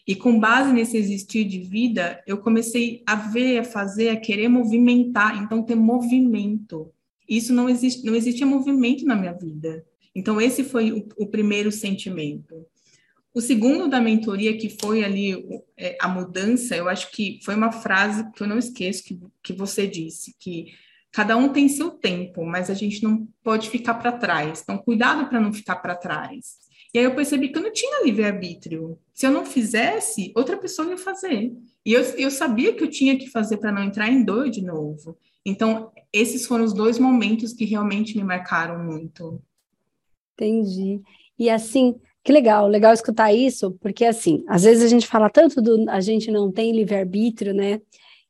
E 0.08 0.16
com 0.16 0.40
base 0.40 0.72
nesse 0.72 0.98
existir 0.98 1.46
de 1.46 1.60
vida, 1.60 2.24
eu 2.28 2.38
comecei 2.38 3.04
a 3.06 3.16
ver, 3.16 3.60
a 3.60 3.64
fazer, 3.64 4.10
a 4.10 4.16
querer 4.16 4.48
movimentar, 4.48 5.44
então 5.44 5.64
ter 5.64 5.76
movimento. 5.76 6.92
Isso 7.28 7.54
não 7.54 7.70
existe, 7.70 8.06
não 8.06 8.16
existia 8.16 8.46
movimento 8.46 9.06
na 9.06 9.16
minha 9.16 9.34
vida. 9.34 9.86
Então 10.14 10.40
esse 10.40 10.64
foi 10.64 10.92
o, 10.92 11.08
o 11.18 11.28
primeiro 11.28 11.72
sentimento. 11.72 12.66
O 13.34 13.42
segundo 13.42 13.90
da 13.90 14.00
mentoria, 14.00 14.58
que 14.58 14.70
foi 14.70 15.04
ali 15.04 15.46
é, 15.78 15.98
a 16.00 16.08
mudança, 16.08 16.76
eu 16.76 16.88
acho 16.88 17.12
que 17.12 17.40
foi 17.44 17.54
uma 17.54 17.72
frase 17.72 18.32
que 18.32 18.42
eu 18.42 18.48
não 18.48 18.58
esqueço 18.58 19.04
que, 19.04 19.20
que 19.44 19.52
você 19.52 19.86
disse, 19.86 20.34
que 20.40 20.68
cada 21.12 21.36
um 21.36 21.50
tem 21.50 21.68
seu 21.68 21.92
tempo, 21.92 22.46
mas 22.46 22.70
a 22.70 22.74
gente 22.74 23.04
não 23.04 23.28
pode 23.44 23.70
ficar 23.70 23.96
para 23.96 24.14
trás. 24.14 24.62
Então, 24.64 24.78
cuidado 24.78 25.28
para 25.28 25.42
não 25.42 25.52
ficar 25.52 25.76
para 25.78 25.96
trás. 25.96 26.66
E 26.94 26.98
aí 26.98 27.04
eu 27.04 27.14
percebi 27.14 27.50
que 27.50 27.58
eu 27.58 27.64
não 27.64 27.74
tinha 27.74 28.06
livre-arbítrio. 28.06 28.98
Se 29.14 29.28
eu 29.28 29.32
não 29.32 29.46
fizesse, 29.46 30.32
outra 30.34 30.56
pessoa 30.56 30.90
ia 30.90 30.98
fazer. 30.98 31.52
E 31.86 31.92
eu, 31.92 32.02
eu 32.18 32.32
sabia 32.32 32.74
que 32.74 32.84
eu 32.84 32.90
tinha 32.90 33.18
que 33.18 33.30
fazer 33.30 33.58
para 33.58 33.72
não 33.72 33.84
entrar 33.84 34.08
em 34.08 34.24
dor 34.24 34.50
de 34.50 34.62
novo. 34.62 35.18
Então, 35.46 35.92
esses 36.12 36.48
foram 36.48 36.64
os 36.64 36.74
dois 36.74 36.98
momentos 36.98 37.54
que 37.54 37.66
realmente 37.66 38.18
me 38.18 38.24
marcaram 38.24 38.84
muito. 38.84 39.42
Entendi. 40.34 41.02
E 41.38 41.50
assim, 41.50 41.96
que 42.24 42.32
legal, 42.32 42.68
legal 42.68 42.94
escutar 42.94 43.32
isso, 43.34 43.78
porque 43.80 44.04
assim, 44.06 44.44
às 44.48 44.64
vezes 44.64 44.84
a 44.84 44.88
gente 44.88 45.06
fala 45.06 45.30
tanto 45.30 45.62
do 45.62 45.90
a 45.90 46.00
gente 46.00 46.32
não 46.32 46.52
tem 46.52 46.72
livre-arbítrio, 46.72 47.54
né? 47.54 47.82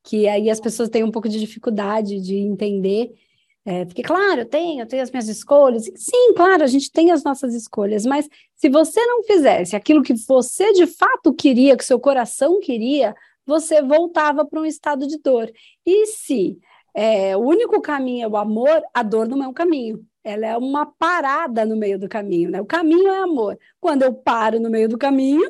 Que 0.03 0.27
aí 0.27 0.49
as 0.49 0.59
pessoas 0.59 0.89
têm 0.89 1.03
um 1.03 1.11
pouco 1.11 1.29
de 1.29 1.39
dificuldade 1.39 2.19
de 2.19 2.35
entender. 2.35 3.13
É, 3.67 3.85
porque, 3.85 4.03
claro, 4.03 4.41
eu 4.41 4.45
tenho, 4.45 4.81
eu 4.81 4.85
tenho 4.85 5.01
as 5.01 5.09
minhas 5.09 5.27
escolhas. 5.27 5.85
Sim, 5.95 6.33
claro, 6.35 6.63
a 6.63 6.67
gente 6.67 6.91
tem 6.91 7.09
as 7.11 7.23
nossas 7.23 7.55
escolhas, 7.55 8.05
mas 8.05 8.29
se 8.55 8.69
você 8.69 9.03
não 9.05 9.23
fizesse 9.23 9.75
aquilo 9.75 10.03
que 10.03 10.13
você 10.13 10.71
de 10.73 10.85
fato 10.85 11.33
queria, 11.33 11.75
que 11.75 11.85
seu 11.85 11.99
coração 11.99 12.59
queria, 12.59 13.15
você 13.45 13.81
voltava 13.81 14.45
para 14.45 14.59
um 14.59 14.65
estado 14.65 15.07
de 15.07 15.17
dor. 15.17 15.51
E 15.85 16.05
se 16.07 16.59
é, 16.95 17.35
o 17.37 17.41
único 17.41 17.81
caminho 17.81 18.25
é 18.25 18.27
o 18.27 18.37
amor, 18.37 18.81
a 18.93 19.03
dor 19.03 19.27
não 19.27 19.43
é 19.43 19.47
um 19.47 19.53
caminho 19.53 20.05
ela 20.25 20.47
é 20.47 20.57
uma 20.57 20.87
parada 20.87 21.63
no 21.65 21.77
meio 21.77 21.99
do 21.99 22.09
caminho, 22.09 22.49
né? 22.49 22.59
O 22.59 22.65
caminho 22.65 23.09
é 23.09 23.19
amor. 23.19 23.57
Quando 23.79 24.01
eu 24.01 24.11
paro 24.11 24.59
no 24.59 24.71
meio 24.71 24.89
do 24.89 24.97
caminho, 24.97 25.47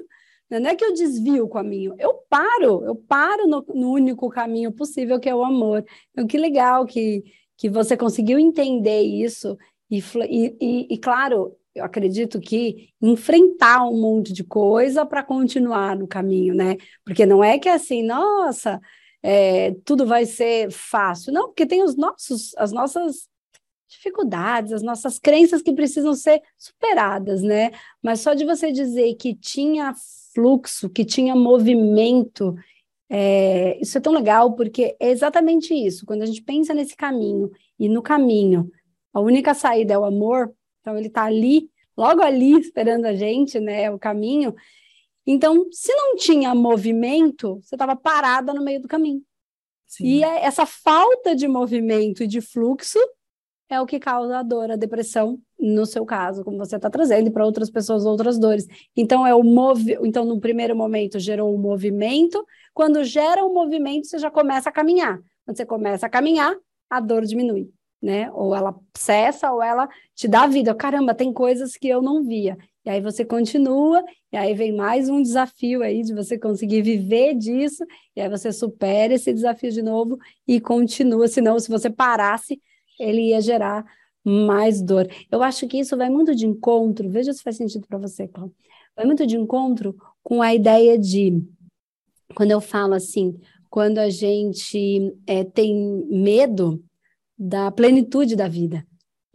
né? 0.49 0.59
não 0.59 0.69
é 0.69 0.75
que 0.75 0.83
eu 0.83 0.93
desvio 0.93 1.45
o 1.45 1.49
caminho, 1.49 1.95
eu 1.97 2.13
paro, 2.29 2.83
eu 2.83 2.93
paro 2.95 3.47
no, 3.47 3.65
no 3.73 3.91
único 3.91 4.29
caminho 4.29 4.73
possível, 4.73 5.17
que 5.17 5.29
é 5.29 5.33
o 5.33 5.45
amor. 5.45 5.85
Então, 6.11 6.27
que 6.27 6.37
legal 6.37 6.85
que, 6.85 7.23
que 7.57 7.69
você 7.69 7.95
conseguiu 7.95 8.37
entender 8.37 9.01
isso, 9.01 9.57
e, 9.89 10.03
e, 10.29 10.93
e 10.93 10.97
claro, 10.97 11.55
eu 11.73 11.85
acredito 11.85 12.41
que 12.41 12.89
enfrentar 13.01 13.85
um 13.87 13.99
monte 13.99 14.33
de 14.33 14.43
coisa 14.43 15.05
para 15.05 15.23
continuar 15.23 15.95
no 15.95 16.07
caminho, 16.07 16.53
né? 16.53 16.75
Porque 17.05 17.25
não 17.25 17.41
é 17.41 17.57
que 17.57 17.69
é 17.69 17.73
assim, 17.73 18.03
nossa, 18.03 18.81
é, 19.27 19.75
tudo 19.83 20.05
vai 20.05 20.23
ser 20.23 20.69
fácil. 20.69 21.33
Não, 21.33 21.47
porque 21.47 21.65
tem 21.65 21.81
os 21.81 21.95
nossos, 21.95 22.55
as 22.57 22.71
nossas 22.71 23.27
dificuldades, 23.89 24.71
as 24.71 24.83
nossas 24.83 25.17
crenças 25.17 25.63
que 25.63 25.73
precisam 25.73 26.13
ser 26.13 26.43
superadas, 26.55 27.41
né? 27.41 27.71
Mas 28.03 28.19
só 28.19 28.35
de 28.35 28.45
você 28.45 28.71
dizer 28.71 29.15
que 29.15 29.33
tinha 29.33 29.95
fluxo, 30.31 30.91
que 30.91 31.03
tinha 31.03 31.35
movimento, 31.35 32.53
é, 33.09 33.79
isso 33.81 33.97
é 33.97 34.01
tão 34.01 34.13
legal, 34.13 34.53
porque 34.53 34.95
é 34.99 35.09
exatamente 35.09 35.73
isso. 35.73 36.05
Quando 36.05 36.21
a 36.21 36.27
gente 36.27 36.43
pensa 36.43 36.71
nesse 36.71 36.95
caminho, 36.95 37.49
e 37.79 37.89
no 37.89 38.03
caminho, 38.03 38.69
a 39.11 39.19
única 39.19 39.55
saída 39.55 39.95
é 39.95 39.97
o 39.97 40.05
amor, 40.05 40.53
então 40.81 40.95
ele 40.99 41.07
está 41.07 41.23
ali, 41.23 41.67
logo 41.97 42.21
ali, 42.21 42.51
esperando 42.61 43.05
a 43.05 43.15
gente, 43.15 43.59
né? 43.59 43.89
O 43.89 43.97
caminho. 43.97 44.53
Então, 45.25 45.67
se 45.71 45.93
não 45.93 46.15
tinha 46.15 46.53
movimento, 46.53 47.59
você 47.61 47.75
estava 47.75 47.95
parada 47.95 48.53
no 48.53 48.63
meio 48.63 48.81
do 48.81 48.87
caminho. 48.87 49.21
Sim. 49.87 50.05
E 50.05 50.23
é 50.23 50.45
essa 50.45 50.65
falta 50.65 51.35
de 51.35 51.47
movimento 51.47 52.23
e 52.23 52.27
de 52.27 52.41
fluxo 52.41 52.99
é 53.69 53.81
o 53.81 53.85
que 53.85 53.99
causa 53.99 54.39
a 54.39 54.43
dor, 54.43 54.69
a 54.69 54.75
depressão, 54.75 55.39
no 55.59 55.85
seu 55.85 56.05
caso, 56.05 56.43
como 56.43 56.57
você 56.57 56.75
está 56.75 56.89
trazendo, 56.89 57.27
e 57.27 57.31
para 57.31 57.45
outras 57.45 57.69
pessoas 57.69 58.05
outras 58.05 58.37
dores. 58.37 58.67
Então, 58.95 59.25
é 59.25 59.33
o 59.33 59.43
movi 59.43 59.97
então, 60.03 60.23
no 60.23 60.39
primeiro 60.39 60.75
momento, 60.75 61.19
gerou 61.19 61.53
um 61.53 61.57
movimento. 61.57 62.45
Quando 62.73 63.03
gera 63.03 63.43
um 63.43 63.53
movimento, 63.53 64.05
você 64.05 64.19
já 64.19 64.29
começa 64.29 64.69
a 64.69 64.71
caminhar. 64.71 65.19
Quando 65.43 65.57
você 65.57 65.65
começa 65.65 66.05
a 66.05 66.09
caminhar, 66.09 66.55
a 66.89 66.99
dor 66.99 67.23
diminui, 67.23 67.71
né? 68.01 68.31
Ou 68.33 68.55
ela 68.55 68.75
cessa, 68.95 69.51
ou 69.51 69.63
ela 69.63 69.89
te 70.13 70.27
dá 70.27 70.45
vida. 70.45 70.75
Caramba, 70.75 71.15
tem 71.15 71.33
coisas 71.33 71.75
que 71.75 71.87
eu 71.87 72.01
não 72.01 72.23
via. 72.23 72.57
E 72.85 72.89
aí 72.89 73.01
você 73.01 73.25
continua, 73.25 74.03
e 74.31 74.37
aí 74.37 74.53
vem 74.53 74.71
mais 74.71 75.09
um 75.09 75.19
desafio 75.19 75.81
aí 75.81 76.03
de 76.03 76.13
você 76.13 76.37
conseguir 76.37 76.83
viver 76.83 77.33
disso, 77.33 77.83
e 78.15 78.21
aí 78.21 78.29
você 78.29 78.53
supera 78.53 79.13
esse 79.15 79.33
desafio 79.33 79.71
de 79.71 79.81
novo 79.81 80.19
e 80.47 80.61
continua. 80.61 81.27
Senão, 81.27 81.59
se 81.59 81.67
você 81.67 81.89
parasse, 81.89 82.61
ele 82.99 83.29
ia 83.29 83.41
gerar 83.41 83.83
mais 84.23 84.83
dor. 84.83 85.07
Eu 85.31 85.41
acho 85.41 85.67
que 85.67 85.79
isso 85.79 85.97
vai 85.97 86.09
muito 86.11 86.35
de 86.35 86.45
encontro, 86.45 87.09
veja 87.09 87.33
se 87.33 87.41
faz 87.41 87.57
sentido 87.57 87.87
para 87.87 87.97
você, 87.97 88.27
Cláudio. 88.27 88.55
Vai 88.95 89.05
muito 89.05 89.25
de 89.25 89.35
encontro 89.35 89.95
com 90.23 90.41
a 90.43 90.53
ideia 90.53 90.97
de, 90.97 91.43
quando 92.35 92.51
eu 92.51 92.61
falo 92.61 92.93
assim, 92.93 93.35
quando 93.67 93.97
a 93.97 94.09
gente 94.09 95.11
é, 95.25 95.43
tem 95.43 96.05
medo 96.07 96.83
da 97.37 97.71
plenitude 97.71 98.35
da 98.35 98.47
vida, 98.47 98.85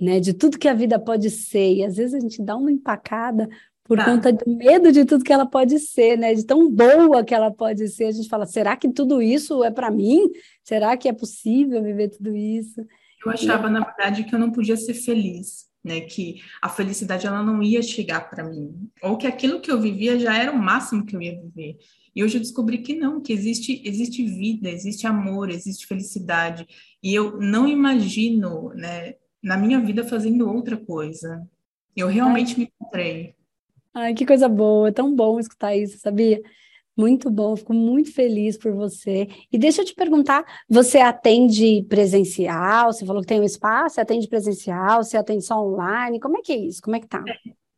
né? 0.00 0.18
De 0.18 0.32
tudo 0.32 0.58
que 0.58 0.68
a 0.68 0.74
vida 0.74 0.98
pode 0.98 1.30
ser. 1.30 1.74
E 1.74 1.84
às 1.84 1.96
vezes 1.96 2.14
a 2.14 2.20
gente 2.20 2.42
dá 2.42 2.56
uma 2.56 2.72
empacada 2.72 3.48
por 3.84 3.98
tá. 3.98 4.04
conta 4.04 4.32
do 4.32 4.56
medo 4.56 4.92
de 4.92 5.04
tudo 5.04 5.24
que 5.24 5.32
ela 5.32 5.46
pode 5.46 5.78
ser, 5.80 6.16
né? 6.16 6.32
De 6.32 6.44
tão 6.44 6.70
boa 6.70 7.24
que 7.24 7.34
ela 7.34 7.50
pode 7.50 7.88
ser. 7.88 8.04
A 8.04 8.12
gente 8.12 8.28
fala, 8.28 8.46
será 8.46 8.76
que 8.76 8.88
tudo 8.88 9.20
isso 9.20 9.64
é 9.64 9.70
para 9.70 9.90
mim? 9.90 10.30
Será 10.62 10.96
que 10.96 11.08
é 11.08 11.12
possível 11.12 11.82
viver 11.82 12.08
tudo 12.08 12.34
isso? 12.34 12.80
Eu 13.24 13.32
achava, 13.32 13.68
na 13.68 13.80
verdade, 13.80 14.24
que 14.24 14.34
eu 14.34 14.38
não 14.38 14.50
podia 14.50 14.76
ser 14.76 14.94
feliz, 14.94 15.66
né? 15.84 16.00
Que 16.00 16.36
a 16.62 16.68
felicidade 16.68 17.26
ela 17.26 17.42
não 17.42 17.62
ia 17.62 17.82
chegar 17.82 18.30
para 18.30 18.44
mim, 18.44 18.88
ou 19.02 19.18
que 19.18 19.26
aquilo 19.26 19.60
que 19.60 19.70
eu 19.70 19.80
vivia 19.80 20.18
já 20.18 20.38
era 20.38 20.52
o 20.52 20.58
máximo 20.58 21.04
que 21.04 21.14
eu 21.14 21.20
ia 21.20 21.38
viver. 21.38 21.76
E 22.14 22.24
hoje 22.24 22.38
eu 22.38 22.40
descobri 22.40 22.78
que 22.78 22.94
não, 22.94 23.20
que 23.20 23.32
existe 23.32 23.82
existe 23.84 24.24
vida, 24.24 24.68
existe 24.68 25.06
amor, 25.06 25.50
existe 25.50 25.86
felicidade. 25.86 26.66
E 27.02 27.14
eu 27.14 27.38
não 27.38 27.68
imagino, 27.68 28.70
né, 28.74 29.14
na 29.42 29.56
minha 29.56 29.80
vida 29.80 30.04
fazendo 30.04 30.48
outra 30.48 30.76
coisa. 30.76 31.46
Eu 31.96 32.08
realmente 32.08 32.52
Ai. 32.52 32.58
me 32.58 32.64
encontrei. 32.64 33.34
Ai, 33.92 34.14
que 34.14 34.24
coisa 34.24 34.48
boa, 34.48 34.88
é 34.88 34.92
tão 34.92 35.14
bom 35.14 35.40
escutar 35.40 35.74
isso, 35.74 35.98
sabia? 35.98 36.40
Muito 36.96 37.30
bom, 37.30 37.56
fico 37.56 37.72
muito 37.72 38.12
feliz 38.12 38.58
por 38.58 38.72
você. 38.72 39.26
E 39.50 39.58
deixa 39.58 39.82
eu 39.82 39.86
te 39.86 39.94
perguntar, 39.94 40.44
você 40.68 40.98
atende 40.98 41.84
presencial? 41.88 42.92
Você 42.92 43.06
falou 43.06 43.22
que 43.22 43.28
tem 43.28 43.40
um 43.40 43.44
espaço, 43.44 43.94
você 43.94 44.00
atende 44.02 44.28
presencial, 44.28 45.02
você 45.02 45.16
atende 45.16 45.44
só 45.44 45.64
online? 45.64 46.20
Como 46.20 46.38
é 46.38 46.42
que 46.42 46.52
é 46.52 46.56
isso? 46.56 46.82
Como 46.82 46.94
é 46.94 47.00
que 47.00 47.08
tá? 47.08 47.24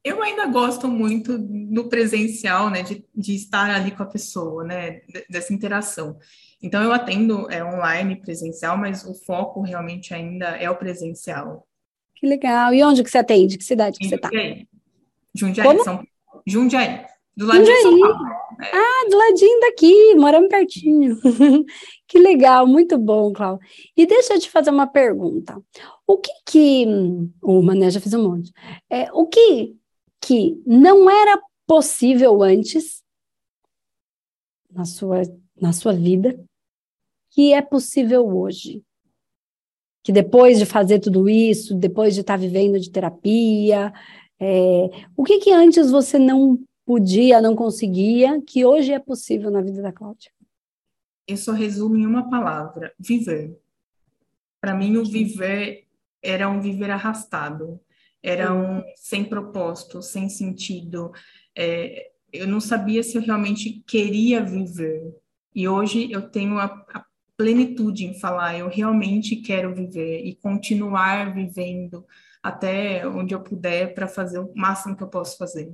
Eu 0.05 0.21
ainda 0.21 0.47
gosto 0.47 0.89
muito 0.89 1.39
do 1.39 1.89
presencial, 1.89 2.69
né, 2.69 2.83
de, 2.83 3.05
de 3.15 3.35
estar 3.37 3.71
ali 3.71 3.93
com 3.93 4.03
a 4.03 4.07
pessoa, 4.07 4.65
né, 4.65 5.03
dessa 5.31 5.55
interação. 5.55 6.19
Então 6.63 6.83
eu 6.83 6.93
atendo 6.93 7.51
é, 7.51 7.65
online, 7.65 8.17
presencial, 8.17 8.77
mas 8.77 9.05
o 9.05 9.15
foco 9.15 9.61
realmente 9.63 10.15
ainda 10.15 10.47
é 10.57 10.71
o 10.71 10.77
presencial. 10.77 11.67
Que 12.15 12.27
legal. 12.27 12.73
E 12.73 12.85
onde 12.85 13.03
que 13.03 13.11
você 13.11 13.19
atende? 13.19 13.59
Que 13.59 13.65
cidade 13.65 13.99
que 13.99 14.05
Jundiaí. 14.05 14.21
você 14.21 14.39
está? 14.39 14.67
Jundiaí, 15.35 15.67
Como? 15.67 15.83
São 15.83 16.07
Jundiaí. 16.47 17.05
Do 17.37 17.47
ladinho 17.47 17.65
de 17.65 17.83
São 17.83 17.99
Paulo. 17.99 18.29
É. 18.61 18.71
Ah, 18.77 19.09
do 19.11 19.17
ladinho 19.17 19.61
daqui, 19.61 20.15
moramos 20.17 20.49
pertinho. 20.49 21.19
que 22.07 22.19
legal, 22.19 22.67
muito 22.67 22.99
bom, 22.99 23.33
Cláudio. 23.33 23.67
E 23.97 24.07
deixa 24.07 24.35
eu 24.35 24.39
te 24.39 24.51
fazer 24.51 24.71
uma 24.71 24.87
pergunta. 24.87 25.61
O 26.07 26.19
que 26.19 26.31
que... 26.47 26.87
O 27.43 27.63
Mané 27.63 27.91
já 27.91 28.01
fez 28.01 28.15
um 28.15 28.23
monte. 28.23 28.53
É, 28.89 29.11
o 29.13 29.27
que 29.27 29.75
que 30.21 30.63
não 30.65 31.11
era 31.11 31.41
possível 31.67 32.43
antes 32.43 33.03
na 34.71 34.85
sua, 34.85 35.23
na 35.61 35.73
sua 35.73 35.93
vida 35.93 36.39
que 37.33 37.53
é 37.53 37.63
possível 37.63 38.27
hoje? 38.27 38.83
Que 40.05 40.13
depois 40.13 40.59
de 40.59 40.67
fazer 40.67 40.99
tudo 40.99 41.29
isso, 41.29 41.75
depois 41.75 42.15
de 42.15 42.21
estar 42.21 42.37
vivendo 42.37 42.79
de 42.79 42.91
terapia, 42.91 43.93
é, 44.39 45.07
o 45.17 45.25
que 45.25 45.39
que 45.39 45.51
antes 45.51 45.91
você 45.91 46.19
não 46.19 46.59
podia, 46.85 47.41
não 47.41 47.57
conseguia, 47.57 48.41
que 48.43 48.65
hoje 48.65 48.93
é 48.93 48.99
possível 48.99 49.51
na 49.51 49.63
vida 49.63 49.81
da 49.81 49.93
Cláudia? 49.93 50.31
Isso 51.27 51.53
resume 51.53 52.03
em 52.03 52.07
uma 52.07 52.29
palavra: 52.29 52.93
viver. 52.99 53.59
Para 54.61 54.75
mim, 54.75 54.97
o 54.97 55.05
viver 55.05 55.87
era 56.23 56.49
um 56.49 56.61
viver 56.61 56.91
arrastado, 56.91 57.81
era 58.23 58.53
um 58.53 58.83
sem 58.97 59.25
propósito, 59.25 60.03
sem 60.03 60.29
sentido. 60.29 61.13
É, 61.57 62.11
eu 62.33 62.47
não 62.47 62.61
sabia 62.61 63.03
se 63.03 63.17
eu 63.17 63.23
realmente 63.23 63.83
queria 63.87 64.45
viver. 64.45 65.17
E 65.55 65.69
hoje 65.69 66.11
eu 66.11 66.31
tenho 66.31 66.59
a, 66.59 66.65
a 66.65 67.05
plenitude 67.37 68.05
em 68.05 68.19
falar, 68.19 68.59
eu 68.59 68.69
realmente 68.69 69.37
quero 69.37 69.75
viver 69.75 70.25
e 70.25 70.35
continuar 70.37 71.35
vivendo 71.35 72.05
até 72.43 73.07
onde 73.07 73.35
eu 73.35 73.41
puder 73.41 73.95
para 73.95 74.09
fazer 74.09 74.39
o 74.39 74.53
máximo 74.55 74.97
que 74.97 75.03
eu 75.03 75.09
posso 75.09 75.37
fazer. 75.39 75.73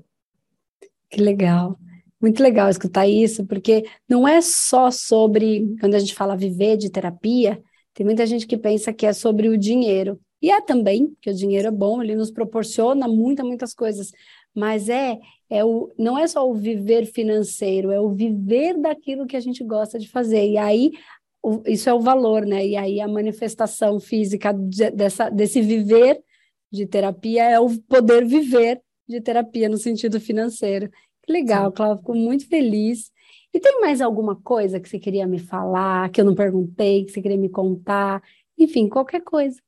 Que 1.11 1.21
legal. 1.21 1.79
Muito 2.21 2.43
legal 2.43 2.69
escutar 2.69 3.07
isso, 3.07 3.47
porque 3.47 3.85
não 4.09 4.27
é 4.27 4.41
só 4.41 4.91
sobre, 4.91 5.77
quando 5.81 5.95
a 5.95 5.99
gente 5.99 6.15
fala 6.15 6.37
viver 6.37 6.77
de 6.77 6.91
terapia, 6.91 7.63
tem 7.95 8.05
muita 8.05 8.27
gente 8.27 8.47
que 8.47 8.57
pensa 8.57 8.93
que 8.93 9.07
é 9.07 9.13
sobre 9.13 9.49
o 9.49 9.57
dinheiro. 9.57 10.21
E 10.41 10.51
é 10.51 10.61
também, 10.61 11.17
que 11.21 11.31
o 11.31 11.35
dinheiro 11.35 11.69
é 11.69 11.71
bom, 11.71 12.03
ele 12.03 12.15
nos 12.15 12.31
proporciona 12.31 13.09
muitas, 13.09 13.47
muitas 13.47 13.75
coisas. 13.75 14.13
Mas 14.55 14.89
é, 14.89 15.19
é 15.49 15.65
o, 15.65 15.93
não 15.99 16.19
é 16.19 16.27
só 16.27 16.49
o 16.49 16.55
viver 16.55 17.07
financeiro, 17.07 17.91
é 17.91 18.01
o 18.01 18.11
viver 18.11 18.79
daquilo 18.79 19.27
que 19.27 19.37
a 19.37 19.41
gente 19.41 19.65
gosta 19.65 19.99
de 19.99 20.09
fazer. 20.09 20.49
E 20.49 20.59
aí, 20.59 20.93
o, 21.43 21.63
isso 21.67 21.89
é 21.89 21.95
o 21.95 22.01
valor, 22.01 22.45
né? 22.45 22.67
E 22.67 22.77
aí 22.77 23.01
a 23.01 23.09
manifestação 23.09 23.99
física 24.01 24.53
de, 24.53 24.91
dessa, 24.91 25.31
desse 25.31 25.61
viver 25.61 26.23
de 26.71 26.87
terapia 26.87 27.45
é 27.45 27.61
o 27.61 27.69
poder 27.83 28.27
viver 28.27 28.81
de 29.09 29.21
terapia 29.21 29.69
no 29.69 29.79
sentido 29.79 30.21
financeiro. 30.21 30.91
Que 31.23 31.33
legal, 31.33 31.73
Cláudia, 31.73 31.99
fico 31.99 32.15
muito 32.15 32.47
feliz. 32.49 33.11
E 33.53 33.59
tem 33.59 33.81
mais 33.81 34.01
alguma 34.01 34.37
coisa 34.37 34.79
que 34.79 34.89
você 34.89 34.99
queria 34.99 35.27
me 35.27 35.39
falar, 35.39 36.11
que 36.11 36.21
eu 36.21 36.25
não 36.25 36.35
perguntei, 36.35 37.05
que 37.05 37.13
você 37.13 37.23
queria 37.23 37.39
me 37.39 37.49
contar? 37.49 38.23
Enfim, 38.59 38.89
qualquer 38.89 39.23
coisa. 39.23 39.59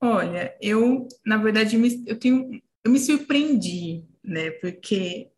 Olha, 0.00 0.54
eu, 0.60 1.06
na 1.24 1.36
verdade, 1.38 1.76
eu 2.06 2.18
tenho, 2.18 2.60
eu 2.84 2.90
me 2.90 2.98
surpreendi, 2.98 4.04
né? 4.22 4.50
Porque 4.50 5.31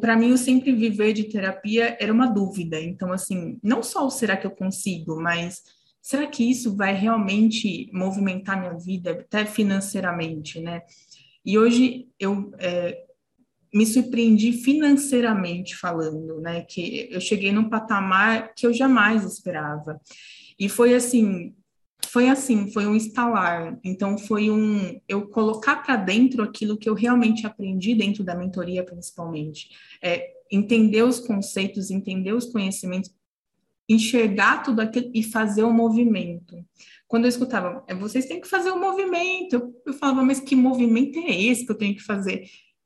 para 0.00 0.16
mim 0.16 0.32
o 0.32 0.38
sempre 0.38 0.72
viver 0.72 1.12
de 1.12 1.24
terapia 1.24 1.96
era 2.00 2.12
uma 2.12 2.26
dúvida. 2.26 2.80
Então, 2.80 3.12
assim, 3.12 3.58
não 3.62 3.82
só 3.82 4.06
o 4.06 4.10
será 4.10 4.36
que 4.36 4.46
eu 4.46 4.50
consigo, 4.50 5.20
mas 5.20 5.62
será 6.00 6.26
que 6.26 6.48
isso 6.48 6.76
vai 6.76 6.94
realmente 6.94 7.90
movimentar 7.92 8.60
minha 8.60 8.78
vida, 8.78 9.12
até 9.12 9.44
financeiramente, 9.44 10.60
né? 10.60 10.82
E 11.44 11.58
hoje 11.58 12.08
eu 12.18 12.52
é, 12.58 13.04
me 13.74 13.86
surpreendi 13.86 14.52
financeiramente 14.52 15.76
falando, 15.76 16.40
né? 16.40 16.62
Que 16.62 17.08
eu 17.10 17.20
cheguei 17.20 17.50
num 17.50 17.68
patamar 17.68 18.54
que 18.54 18.66
eu 18.66 18.72
jamais 18.72 19.24
esperava. 19.24 20.00
E 20.58 20.68
foi 20.68 20.94
assim, 20.94 21.54
foi 22.12 22.28
assim, 22.28 22.70
foi 22.70 22.86
um 22.86 22.94
instalar. 22.94 23.78
Então 23.82 24.18
foi 24.18 24.50
um 24.50 25.00
eu 25.08 25.28
colocar 25.28 25.76
para 25.76 25.96
dentro 25.96 26.42
aquilo 26.42 26.76
que 26.76 26.86
eu 26.86 26.92
realmente 26.92 27.46
aprendi 27.46 27.94
dentro 27.94 28.22
da 28.22 28.34
mentoria, 28.34 28.84
principalmente. 28.84 29.70
É, 30.02 30.30
entender 30.50 31.02
os 31.02 31.18
conceitos, 31.18 31.90
entender 31.90 32.34
os 32.34 32.44
conhecimentos, 32.44 33.10
enxergar 33.88 34.62
tudo 34.62 34.80
aquilo 34.80 35.10
e 35.14 35.22
fazer 35.22 35.62
o 35.62 35.72
movimento. 35.72 36.62
Quando 37.08 37.24
eu 37.24 37.30
escutava, 37.30 37.82
é, 37.88 37.94
vocês 37.94 38.26
têm 38.26 38.42
que 38.42 38.48
fazer 38.48 38.70
o 38.70 38.78
movimento, 38.78 39.54
eu, 39.54 39.82
eu 39.86 39.94
falava, 39.94 40.22
mas 40.22 40.38
que 40.38 40.54
movimento 40.54 41.18
é 41.18 41.34
esse 41.34 41.64
que 41.64 41.72
eu 41.72 41.78
tenho 41.78 41.94
que 41.94 42.02
fazer? 42.02 42.44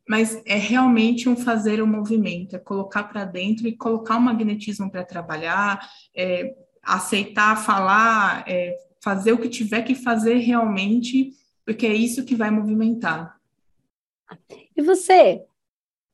mas 0.08 0.40
é 0.46 0.54
realmente 0.54 1.28
um 1.28 1.34
fazer 1.34 1.82
o 1.82 1.86
movimento, 1.86 2.54
é 2.54 2.60
colocar 2.60 3.02
para 3.02 3.24
dentro 3.24 3.66
e 3.66 3.76
colocar 3.76 4.16
o 4.16 4.20
magnetismo 4.20 4.88
para 4.88 5.04
trabalhar, 5.04 5.80
é, 6.14 6.54
aceitar, 6.80 7.56
falar, 7.56 8.44
é, 8.46 8.76
fazer 9.06 9.30
o 9.30 9.38
que 9.38 9.48
tiver 9.48 9.82
que 9.82 9.94
fazer 9.94 10.38
realmente, 10.38 11.30
porque 11.64 11.86
é 11.86 11.94
isso 11.94 12.24
que 12.24 12.34
vai 12.34 12.50
movimentar. 12.50 13.36
E 14.76 14.82
você, 14.82 15.44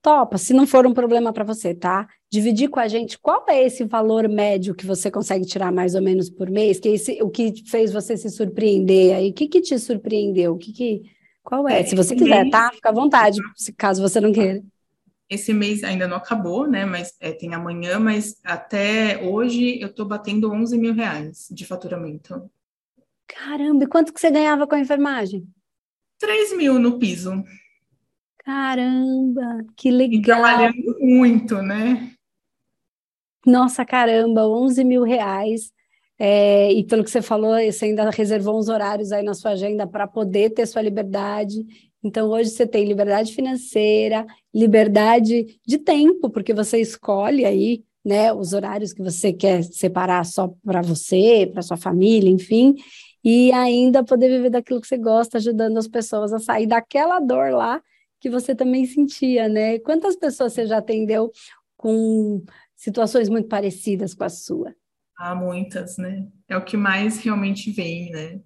topa, 0.03 0.37
se 0.37 0.53
não 0.53 0.67
for 0.67 0.87
um 0.87 0.93
problema 0.93 1.33
para 1.33 1.43
você, 1.43 1.75
tá? 1.75 2.07
Dividir 2.31 2.69
com 2.69 2.79
a 2.79 2.87
gente 2.89 3.19
qual 3.19 3.47
é 3.49 3.65
esse 3.65 3.83
valor 3.85 4.29
médio 4.29 4.75
que 4.75 4.85
você 4.85 5.11
consegue 5.11 5.47
tirar 5.47 5.73
mais 5.73 5.95
ou 5.95 6.03
menos 6.03 6.29
por 6.29 6.51
mês, 6.51 6.79
que 6.79 6.91
é 6.91 6.93
esse, 6.93 7.23
o 7.23 7.31
que 7.31 7.67
fez 7.67 7.91
você 7.91 8.15
se 8.15 8.29
surpreender 8.29 9.17
aí, 9.17 9.31
o 9.31 9.33
que, 9.33 9.49
que 9.49 9.63
te 9.63 9.79
surpreendeu, 9.79 10.53
o 10.53 10.59
que, 10.59 10.71
que 10.71 11.03
qual 11.43 11.67
é? 11.67 11.81
é 11.81 11.85
Se 11.85 11.97
você 11.97 12.15
quiser, 12.15 12.43
mês... 12.43 12.51
tá? 12.51 12.73
Fica 12.75 12.91
à 12.91 12.93
vontade, 12.93 13.38
caso 13.79 14.03
você 14.03 14.21
não 14.21 14.33
queira. 14.33 14.62
Esse 15.31 15.55
mês 15.55 15.83
ainda 15.83 16.07
não 16.07 16.19
acabou, 16.19 16.69
né? 16.69 16.85
Mas 16.85 17.14
é, 17.21 17.33
tem 17.33 17.55
amanhã, 17.55 17.99
mas 17.99 18.38
até 18.45 19.19
hoje 19.23 19.81
eu 19.81 19.90
tô 19.90 20.05
batendo 20.05 20.53
11 20.53 20.77
mil 20.77 20.93
reais 20.93 21.49
de 21.51 21.64
faturamento. 21.64 22.51
Caramba, 23.37 23.85
e 23.85 23.87
quanto 23.87 24.12
que 24.12 24.21
você 24.21 24.31
ganhava 24.31 24.66
com 24.66 24.75
a 24.75 24.81
enfermagem? 24.81 25.47
3 26.18 26.57
mil 26.57 26.79
no 26.79 26.99
piso. 26.99 27.42
Caramba, 28.45 29.64
que 29.77 29.90
legal. 29.90 30.18
E 30.18 30.23
trabalhando 30.23 30.97
muito, 31.01 31.62
né? 31.62 32.12
Nossa, 33.47 33.85
caramba, 33.85 34.47
11 34.47 34.85
mil 34.85 35.03
reais. 35.03 35.73
É, 36.18 36.73
e 36.73 36.85
pelo 36.85 37.03
que 37.03 37.11
você 37.11 37.21
falou, 37.23 37.55
você 37.61 37.87
ainda 37.87 38.09
reservou 38.11 38.59
uns 38.59 38.68
horários 38.68 39.11
aí 39.11 39.25
na 39.25 39.35
sua 39.35 39.53
agenda 39.53 39.87
para 39.87 40.07
poder 40.07 40.51
ter 40.51 40.66
sua 40.66 40.83
liberdade. 40.83 41.64
Então, 42.03 42.31
hoje 42.31 42.51
você 42.51 42.66
tem 42.66 42.85
liberdade 42.85 43.35
financeira, 43.35 44.27
liberdade 44.55 45.59
de 45.66 45.79
tempo, 45.79 46.31
porque 46.31 46.53
você 46.53 46.81
escolhe 46.81 47.45
aí 47.45 47.85
né, 48.05 48.33
os 48.33 48.53
horários 48.53 48.92
que 48.92 49.03
você 49.03 49.33
quer 49.33 49.62
separar 49.64 50.25
só 50.25 50.53
para 50.64 50.83
você, 50.83 51.49
para 51.53 51.62
sua 51.62 51.77
família, 51.77 52.31
enfim, 52.31 52.75
e 53.25 53.53
ainda 53.53 54.05
poder 54.05 54.29
viver 54.29 54.51
daquilo 54.51 54.81
que 54.81 54.87
você 54.87 54.99
gosta, 54.99 55.39
ajudando 55.39 55.79
as 55.79 55.89
pessoas 55.89 56.33
a 56.33 56.39
sair 56.39 56.67
daquela 56.67 57.21
dor 57.21 57.53
lá 57.53 57.81
que 58.23 58.31
você 58.31 58.55
também 58.55 58.87
sentia, 58.87 59.49
né? 59.49 59.81
Quantas 59.81 60.15
pessoas 60.15 60.53
você 60.53 60.65
já 60.65 60.79
atendeu 60.79 61.29
com 61.77 62.41
situações 62.77 63.29
muito 63.29 63.49
parecidas 63.49 64.15
com 64.15 64.23
a 64.23 64.29
sua? 64.29 64.73
Há 65.19 65.35
muitas, 65.35 65.99
né? 65.99 66.29
É 66.49 66.57
o 66.57 66.65
que 66.65 66.77
mais 66.77 67.19
realmente 67.19 67.73
vem, 67.73 68.11
né? 68.11 68.41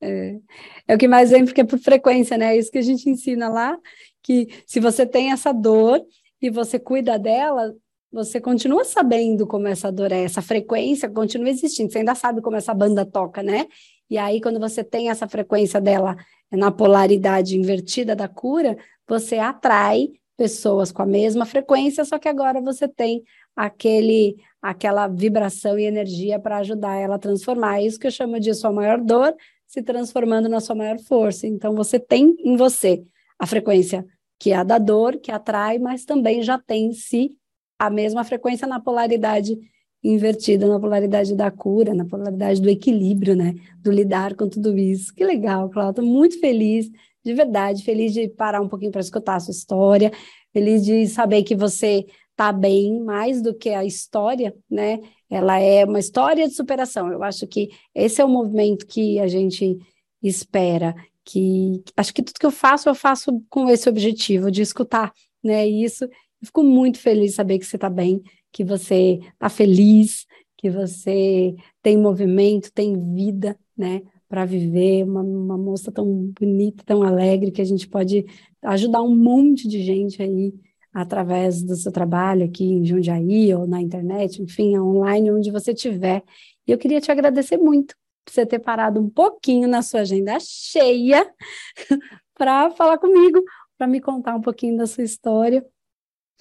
É, 0.00 0.40
é 0.88 0.94
o 0.96 0.98
que 0.98 1.06
mais 1.06 1.30
vem 1.30 1.44
porque 1.44 1.60
é 1.60 1.64
por 1.64 1.78
frequência, 1.78 2.36
né? 2.36 2.56
É 2.56 2.58
isso 2.58 2.72
que 2.72 2.78
a 2.78 2.82
gente 2.82 3.08
ensina 3.08 3.48
lá, 3.48 3.78
que 4.20 4.48
se 4.66 4.80
você 4.80 5.06
tem 5.06 5.30
essa 5.30 5.52
dor 5.52 6.04
e 6.42 6.50
você 6.50 6.76
cuida 6.76 7.16
dela, 7.16 7.72
você 8.12 8.40
continua 8.40 8.84
sabendo 8.84 9.46
como 9.46 9.68
essa 9.68 9.92
dor 9.92 10.10
é, 10.10 10.24
essa 10.24 10.42
frequência 10.42 11.08
continua 11.08 11.50
existindo, 11.50 11.90
você 11.90 11.98
ainda 11.98 12.16
sabe 12.16 12.40
como 12.40 12.56
essa 12.56 12.74
banda 12.74 13.06
toca, 13.06 13.44
né? 13.44 13.66
E 14.14 14.18
aí, 14.18 14.40
quando 14.40 14.60
você 14.60 14.84
tem 14.84 15.10
essa 15.10 15.26
frequência 15.26 15.80
dela 15.80 16.16
na 16.48 16.70
polaridade 16.70 17.58
invertida 17.58 18.14
da 18.14 18.28
cura, 18.28 18.78
você 19.08 19.38
atrai 19.38 20.12
pessoas 20.36 20.92
com 20.92 21.02
a 21.02 21.06
mesma 21.06 21.44
frequência, 21.44 22.04
só 22.04 22.16
que 22.16 22.28
agora 22.28 22.60
você 22.60 22.86
tem 22.86 23.24
aquele 23.56 24.36
aquela 24.62 25.08
vibração 25.08 25.76
e 25.76 25.82
energia 25.84 26.38
para 26.38 26.58
ajudar 26.58 26.94
ela 26.94 27.16
a 27.16 27.18
transformar. 27.18 27.80
É 27.80 27.86
isso 27.86 27.98
que 27.98 28.06
eu 28.06 28.10
chamo 28.12 28.38
de 28.38 28.54
sua 28.54 28.70
maior 28.70 29.00
dor 29.00 29.34
se 29.66 29.82
transformando 29.82 30.48
na 30.48 30.60
sua 30.60 30.76
maior 30.76 31.00
força. 31.00 31.48
Então 31.48 31.74
você 31.74 31.98
tem 31.98 32.36
em 32.38 32.54
você 32.54 33.02
a 33.36 33.48
frequência 33.48 34.06
que 34.38 34.52
é 34.52 34.54
a 34.54 34.62
da 34.62 34.78
dor, 34.78 35.18
que 35.18 35.32
atrai, 35.32 35.80
mas 35.80 36.04
também 36.04 36.40
já 36.40 36.56
tem 36.56 36.86
em 36.86 36.92
si 36.92 37.36
a 37.80 37.90
mesma 37.90 38.22
frequência 38.22 38.68
na 38.68 38.78
polaridade 38.78 39.58
invertida, 40.04 40.68
na 40.68 40.78
polaridade 40.78 41.34
da 41.34 41.50
cura, 41.50 41.94
na 41.94 42.04
polaridade 42.04 42.60
do 42.60 42.68
equilíbrio, 42.68 43.34
né? 43.34 43.54
Do 43.82 43.90
lidar 43.90 44.34
com 44.34 44.46
tudo 44.48 44.76
isso. 44.76 45.14
Que 45.14 45.24
legal, 45.24 45.70
Cláudia. 45.70 46.02
Muito 46.02 46.38
feliz, 46.38 46.90
de 47.24 47.32
verdade, 47.32 47.82
feliz 47.82 48.12
de 48.12 48.28
parar 48.28 48.60
um 48.60 48.68
pouquinho 48.68 48.92
para 48.92 49.00
escutar 49.00 49.36
a 49.36 49.40
sua 49.40 49.52
história, 49.52 50.12
feliz 50.52 50.84
de 50.84 51.06
saber 51.06 51.42
que 51.42 51.56
você 51.56 52.04
tá 52.36 52.52
bem 52.52 53.00
mais 53.00 53.40
do 53.40 53.54
que 53.54 53.70
a 53.70 53.84
história, 53.84 54.54
né? 54.70 55.00
Ela 55.30 55.58
é 55.58 55.84
uma 55.84 55.98
história 55.98 56.46
de 56.46 56.54
superação. 56.54 57.10
Eu 57.10 57.22
acho 57.22 57.46
que 57.46 57.70
esse 57.94 58.20
é 58.20 58.24
o 58.24 58.28
movimento 58.28 58.86
que 58.86 59.18
a 59.18 59.26
gente 59.26 59.78
espera. 60.22 60.94
Que 61.24 61.82
acho 61.96 62.12
que 62.12 62.22
tudo 62.22 62.38
que 62.38 62.44
eu 62.44 62.50
faço 62.50 62.90
eu 62.90 62.94
faço 62.94 63.42
com 63.48 63.70
esse 63.70 63.88
objetivo 63.88 64.50
de 64.50 64.60
escutar, 64.60 65.12
né? 65.42 65.66
Isso, 65.66 66.04
eu 66.04 66.10
fico 66.46 66.62
muito 66.62 66.98
feliz 66.98 67.30
de 67.30 67.36
saber 67.36 67.58
que 67.58 67.64
você 67.64 67.76
está 67.76 67.88
bem, 67.88 68.22
que 68.54 68.62
você 68.62 69.18
está 69.32 69.48
feliz, 69.48 70.26
que 70.56 70.70
você 70.70 71.56
tem 71.82 71.98
movimento, 71.98 72.72
tem 72.72 72.96
vida, 73.12 73.58
né? 73.76 74.00
Para 74.28 74.44
viver, 74.44 75.02
uma, 75.02 75.22
uma 75.22 75.58
moça 75.58 75.90
tão 75.90 76.32
bonita, 76.38 76.84
tão 76.86 77.02
alegre, 77.02 77.50
que 77.50 77.60
a 77.60 77.64
gente 77.64 77.88
pode 77.88 78.24
ajudar 78.62 79.02
um 79.02 79.14
monte 79.14 79.66
de 79.66 79.82
gente 79.82 80.22
aí 80.22 80.54
através 80.92 81.64
do 81.64 81.74
seu 81.74 81.90
trabalho 81.90 82.44
aqui 82.44 82.64
em 82.64 82.84
Jundiaí 82.84 83.52
ou 83.52 83.66
na 83.66 83.82
internet, 83.82 84.40
enfim, 84.40 84.78
online, 84.78 85.32
onde 85.32 85.50
você 85.50 85.72
estiver. 85.72 86.22
E 86.64 86.70
eu 86.70 86.78
queria 86.78 87.00
te 87.00 87.10
agradecer 87.10 87.56
muito 87.56 87.96
por 88.24 88.32
você 88.32 88.46
ter 88.46 88.60
parado 88.60 89.00
um 89.00 89.10
pouquinho 89.10 89.66
na 89.66 89.82
sua 89.82 90.02
agenda 90.02 90.38
cheia 90.40 91.28
para 92.38 92.70
falar 92.70 92.98
comigo, 92.98 93.42
para 93.76 93.88
me 93.88 94.00
contar 94.00 94.36
um 94.36 94.40
pouquinho 94.40 94.76
da 94.76 94.86
sua 94.86 95.02
história. 95.02 95.66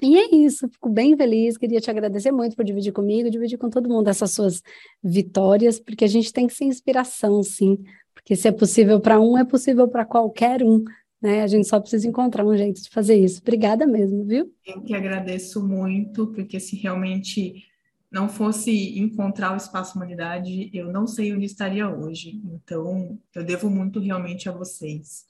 E 0.02 0.18
é 0.18 0.36
isso, 0.36 0.68
fico 0.70 0.90
bem 0.90 1.16
feliz, 1.16 1.58
queria 1.58 1.80
te 1.80 1.90
agradecer 1.90 2.32
muito 2.32 2.56
por 2.56 2.66
dividir 2.66 2.92
comigo, 2.92 3.30
dividir 3.30 3.58
com 3.58 3.70
todo 3.70 3.88
mundo 3.88 4.10
essas 4.10 4.32
suas 4.32 4.62
vitórias, 5.02 5.80
porque 5.80 6.04
a 6.04 6.08
gente 6.08 6.34
tem 6.34 6.48
que 6.48 6.54
ser 6.54 6.66
inspiração, 6.66 7.42
sim, 7.44 7.78
porque 8.14 8.36
se 8.36 8.48
é 8.48 8.52
possível 8.52 9.00
para 9.00 9.20
um, 9.20 9.38
é 9.38 9.46
possível 9.46 9.88
para 9.88 10.04
qualquer 10.04 10.64
um, 10.64 10.84
né? 11.24 11.42
A 11.42 11.48
gente 11.48 11.66
só 11.70 11.80
precisa 11.80 12.06
encontrar 12.06 12.46
um 12.46 12.58
jeito 12.58 12.82
de 12.82 12.90
fazer 12.90 13.16
isso. 13.16 13.40
Obrigada 13.42 13.88
mesmo, 13.88 14.26
viu? 14.26 14.54
Eu 14.66 14.82
que 14.82 14.94
agradeço 14.94 15.66
muito, 15.66 16.28
porque 16.28 16.60
se 16.60 16.76
realmente 16.76 17.64
não 18.12 18.28
fosse 18.28 19.00
encontrar 19.00 19.54
o 19.54 19.58
Espaço 19.58 19.96
Humanidade, 19.98 20.70
eu 20.74 20.92
não 20.92 21.08
sei 21.08 21.34
onde 21.34 21.46
estaria 21.46 21.90
hoje. 21.90 22.42
Então, 22.44 23.18
eu 23.34 23.42
devo 23.42 23.70
muito 23.70 24.02
realmente 24.02 24.50
a 24.50 24.52
vocês. 24.52 25.26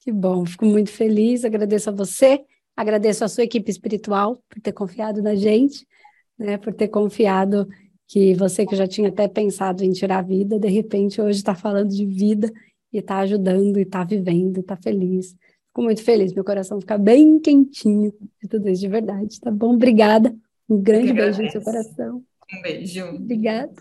Que 0.00 0.10
bom, 0.10 0.44
fico 0.44 0.64
muito 0.64 0.90
feliz, 0.90 1.44
agradeço 1.44 1.90
a 1.90 1.92
você, 1.92 2.44
agradeço 2.80 3.24
a 3.24 3.28
sua 3.28 3.44
equipe 3.44 3.70
espiritual 3.70 4.42
por 4.48 4.60
ter 4.60 4.72
confiado 4.72 5.22
na 5.22 5.34
gente, 5.34 5.86
né, 6.38 6.56
por 6.56 6.72
ter 6.72 6.88
confiado 6.88 7.68
que 8.08 8.34
você 8.34 8.64
que 8.64 8.74
já 8.74 8.86
tinha 8.86 9.08
até 9.08 9.28
pensado 9.28 9.84
em 9.84 9.92
tirar 9.92 10.18
a 10.18 10.22
vida, 10.22 10.58
de 10.58 10.68
repente 10.68 11.20
hoje 11.20 11.38
está 11.38 11.54
falando 11.54 11.90
de 11.90 12.06
vida 12.06 12.50
e 12.90 12.98
está 12.98 13.18
ajudando, 13.18 13.78
e 13.78 13.82
está 13.82 14.02
vivendo, 14.02 14.56
e 14.56 14.60
está 14.60 14.76
feliz. 14.76 15.36
Fico 15.68 15.82
muito 15.82 16.02
feliz, 16.02 16.32
meu 16.32 16.42
coração 16.42 16.80
fica 16.80 16.96
bem 16.96 17.38
quentinho 17.38 18.12
de 18.42 18.48
tudo 18.48 18.68
isso, 18.68 18.80
de 18.80 18.88
verdade, 18.88 19.38
tá 19.38 19.50
bom? 19.50 19.74
Obrigada. 19.74 20.34
Um 20.68 20.80
grande 20.80 21.12
beijo 21.12 21.42
no 21.42 21.50
seu 21.50 21.62
coração. 21.62 22.24
Um 22.52 22.62
beijo. 22.62 23.04
Obrigada. 23.04 23.74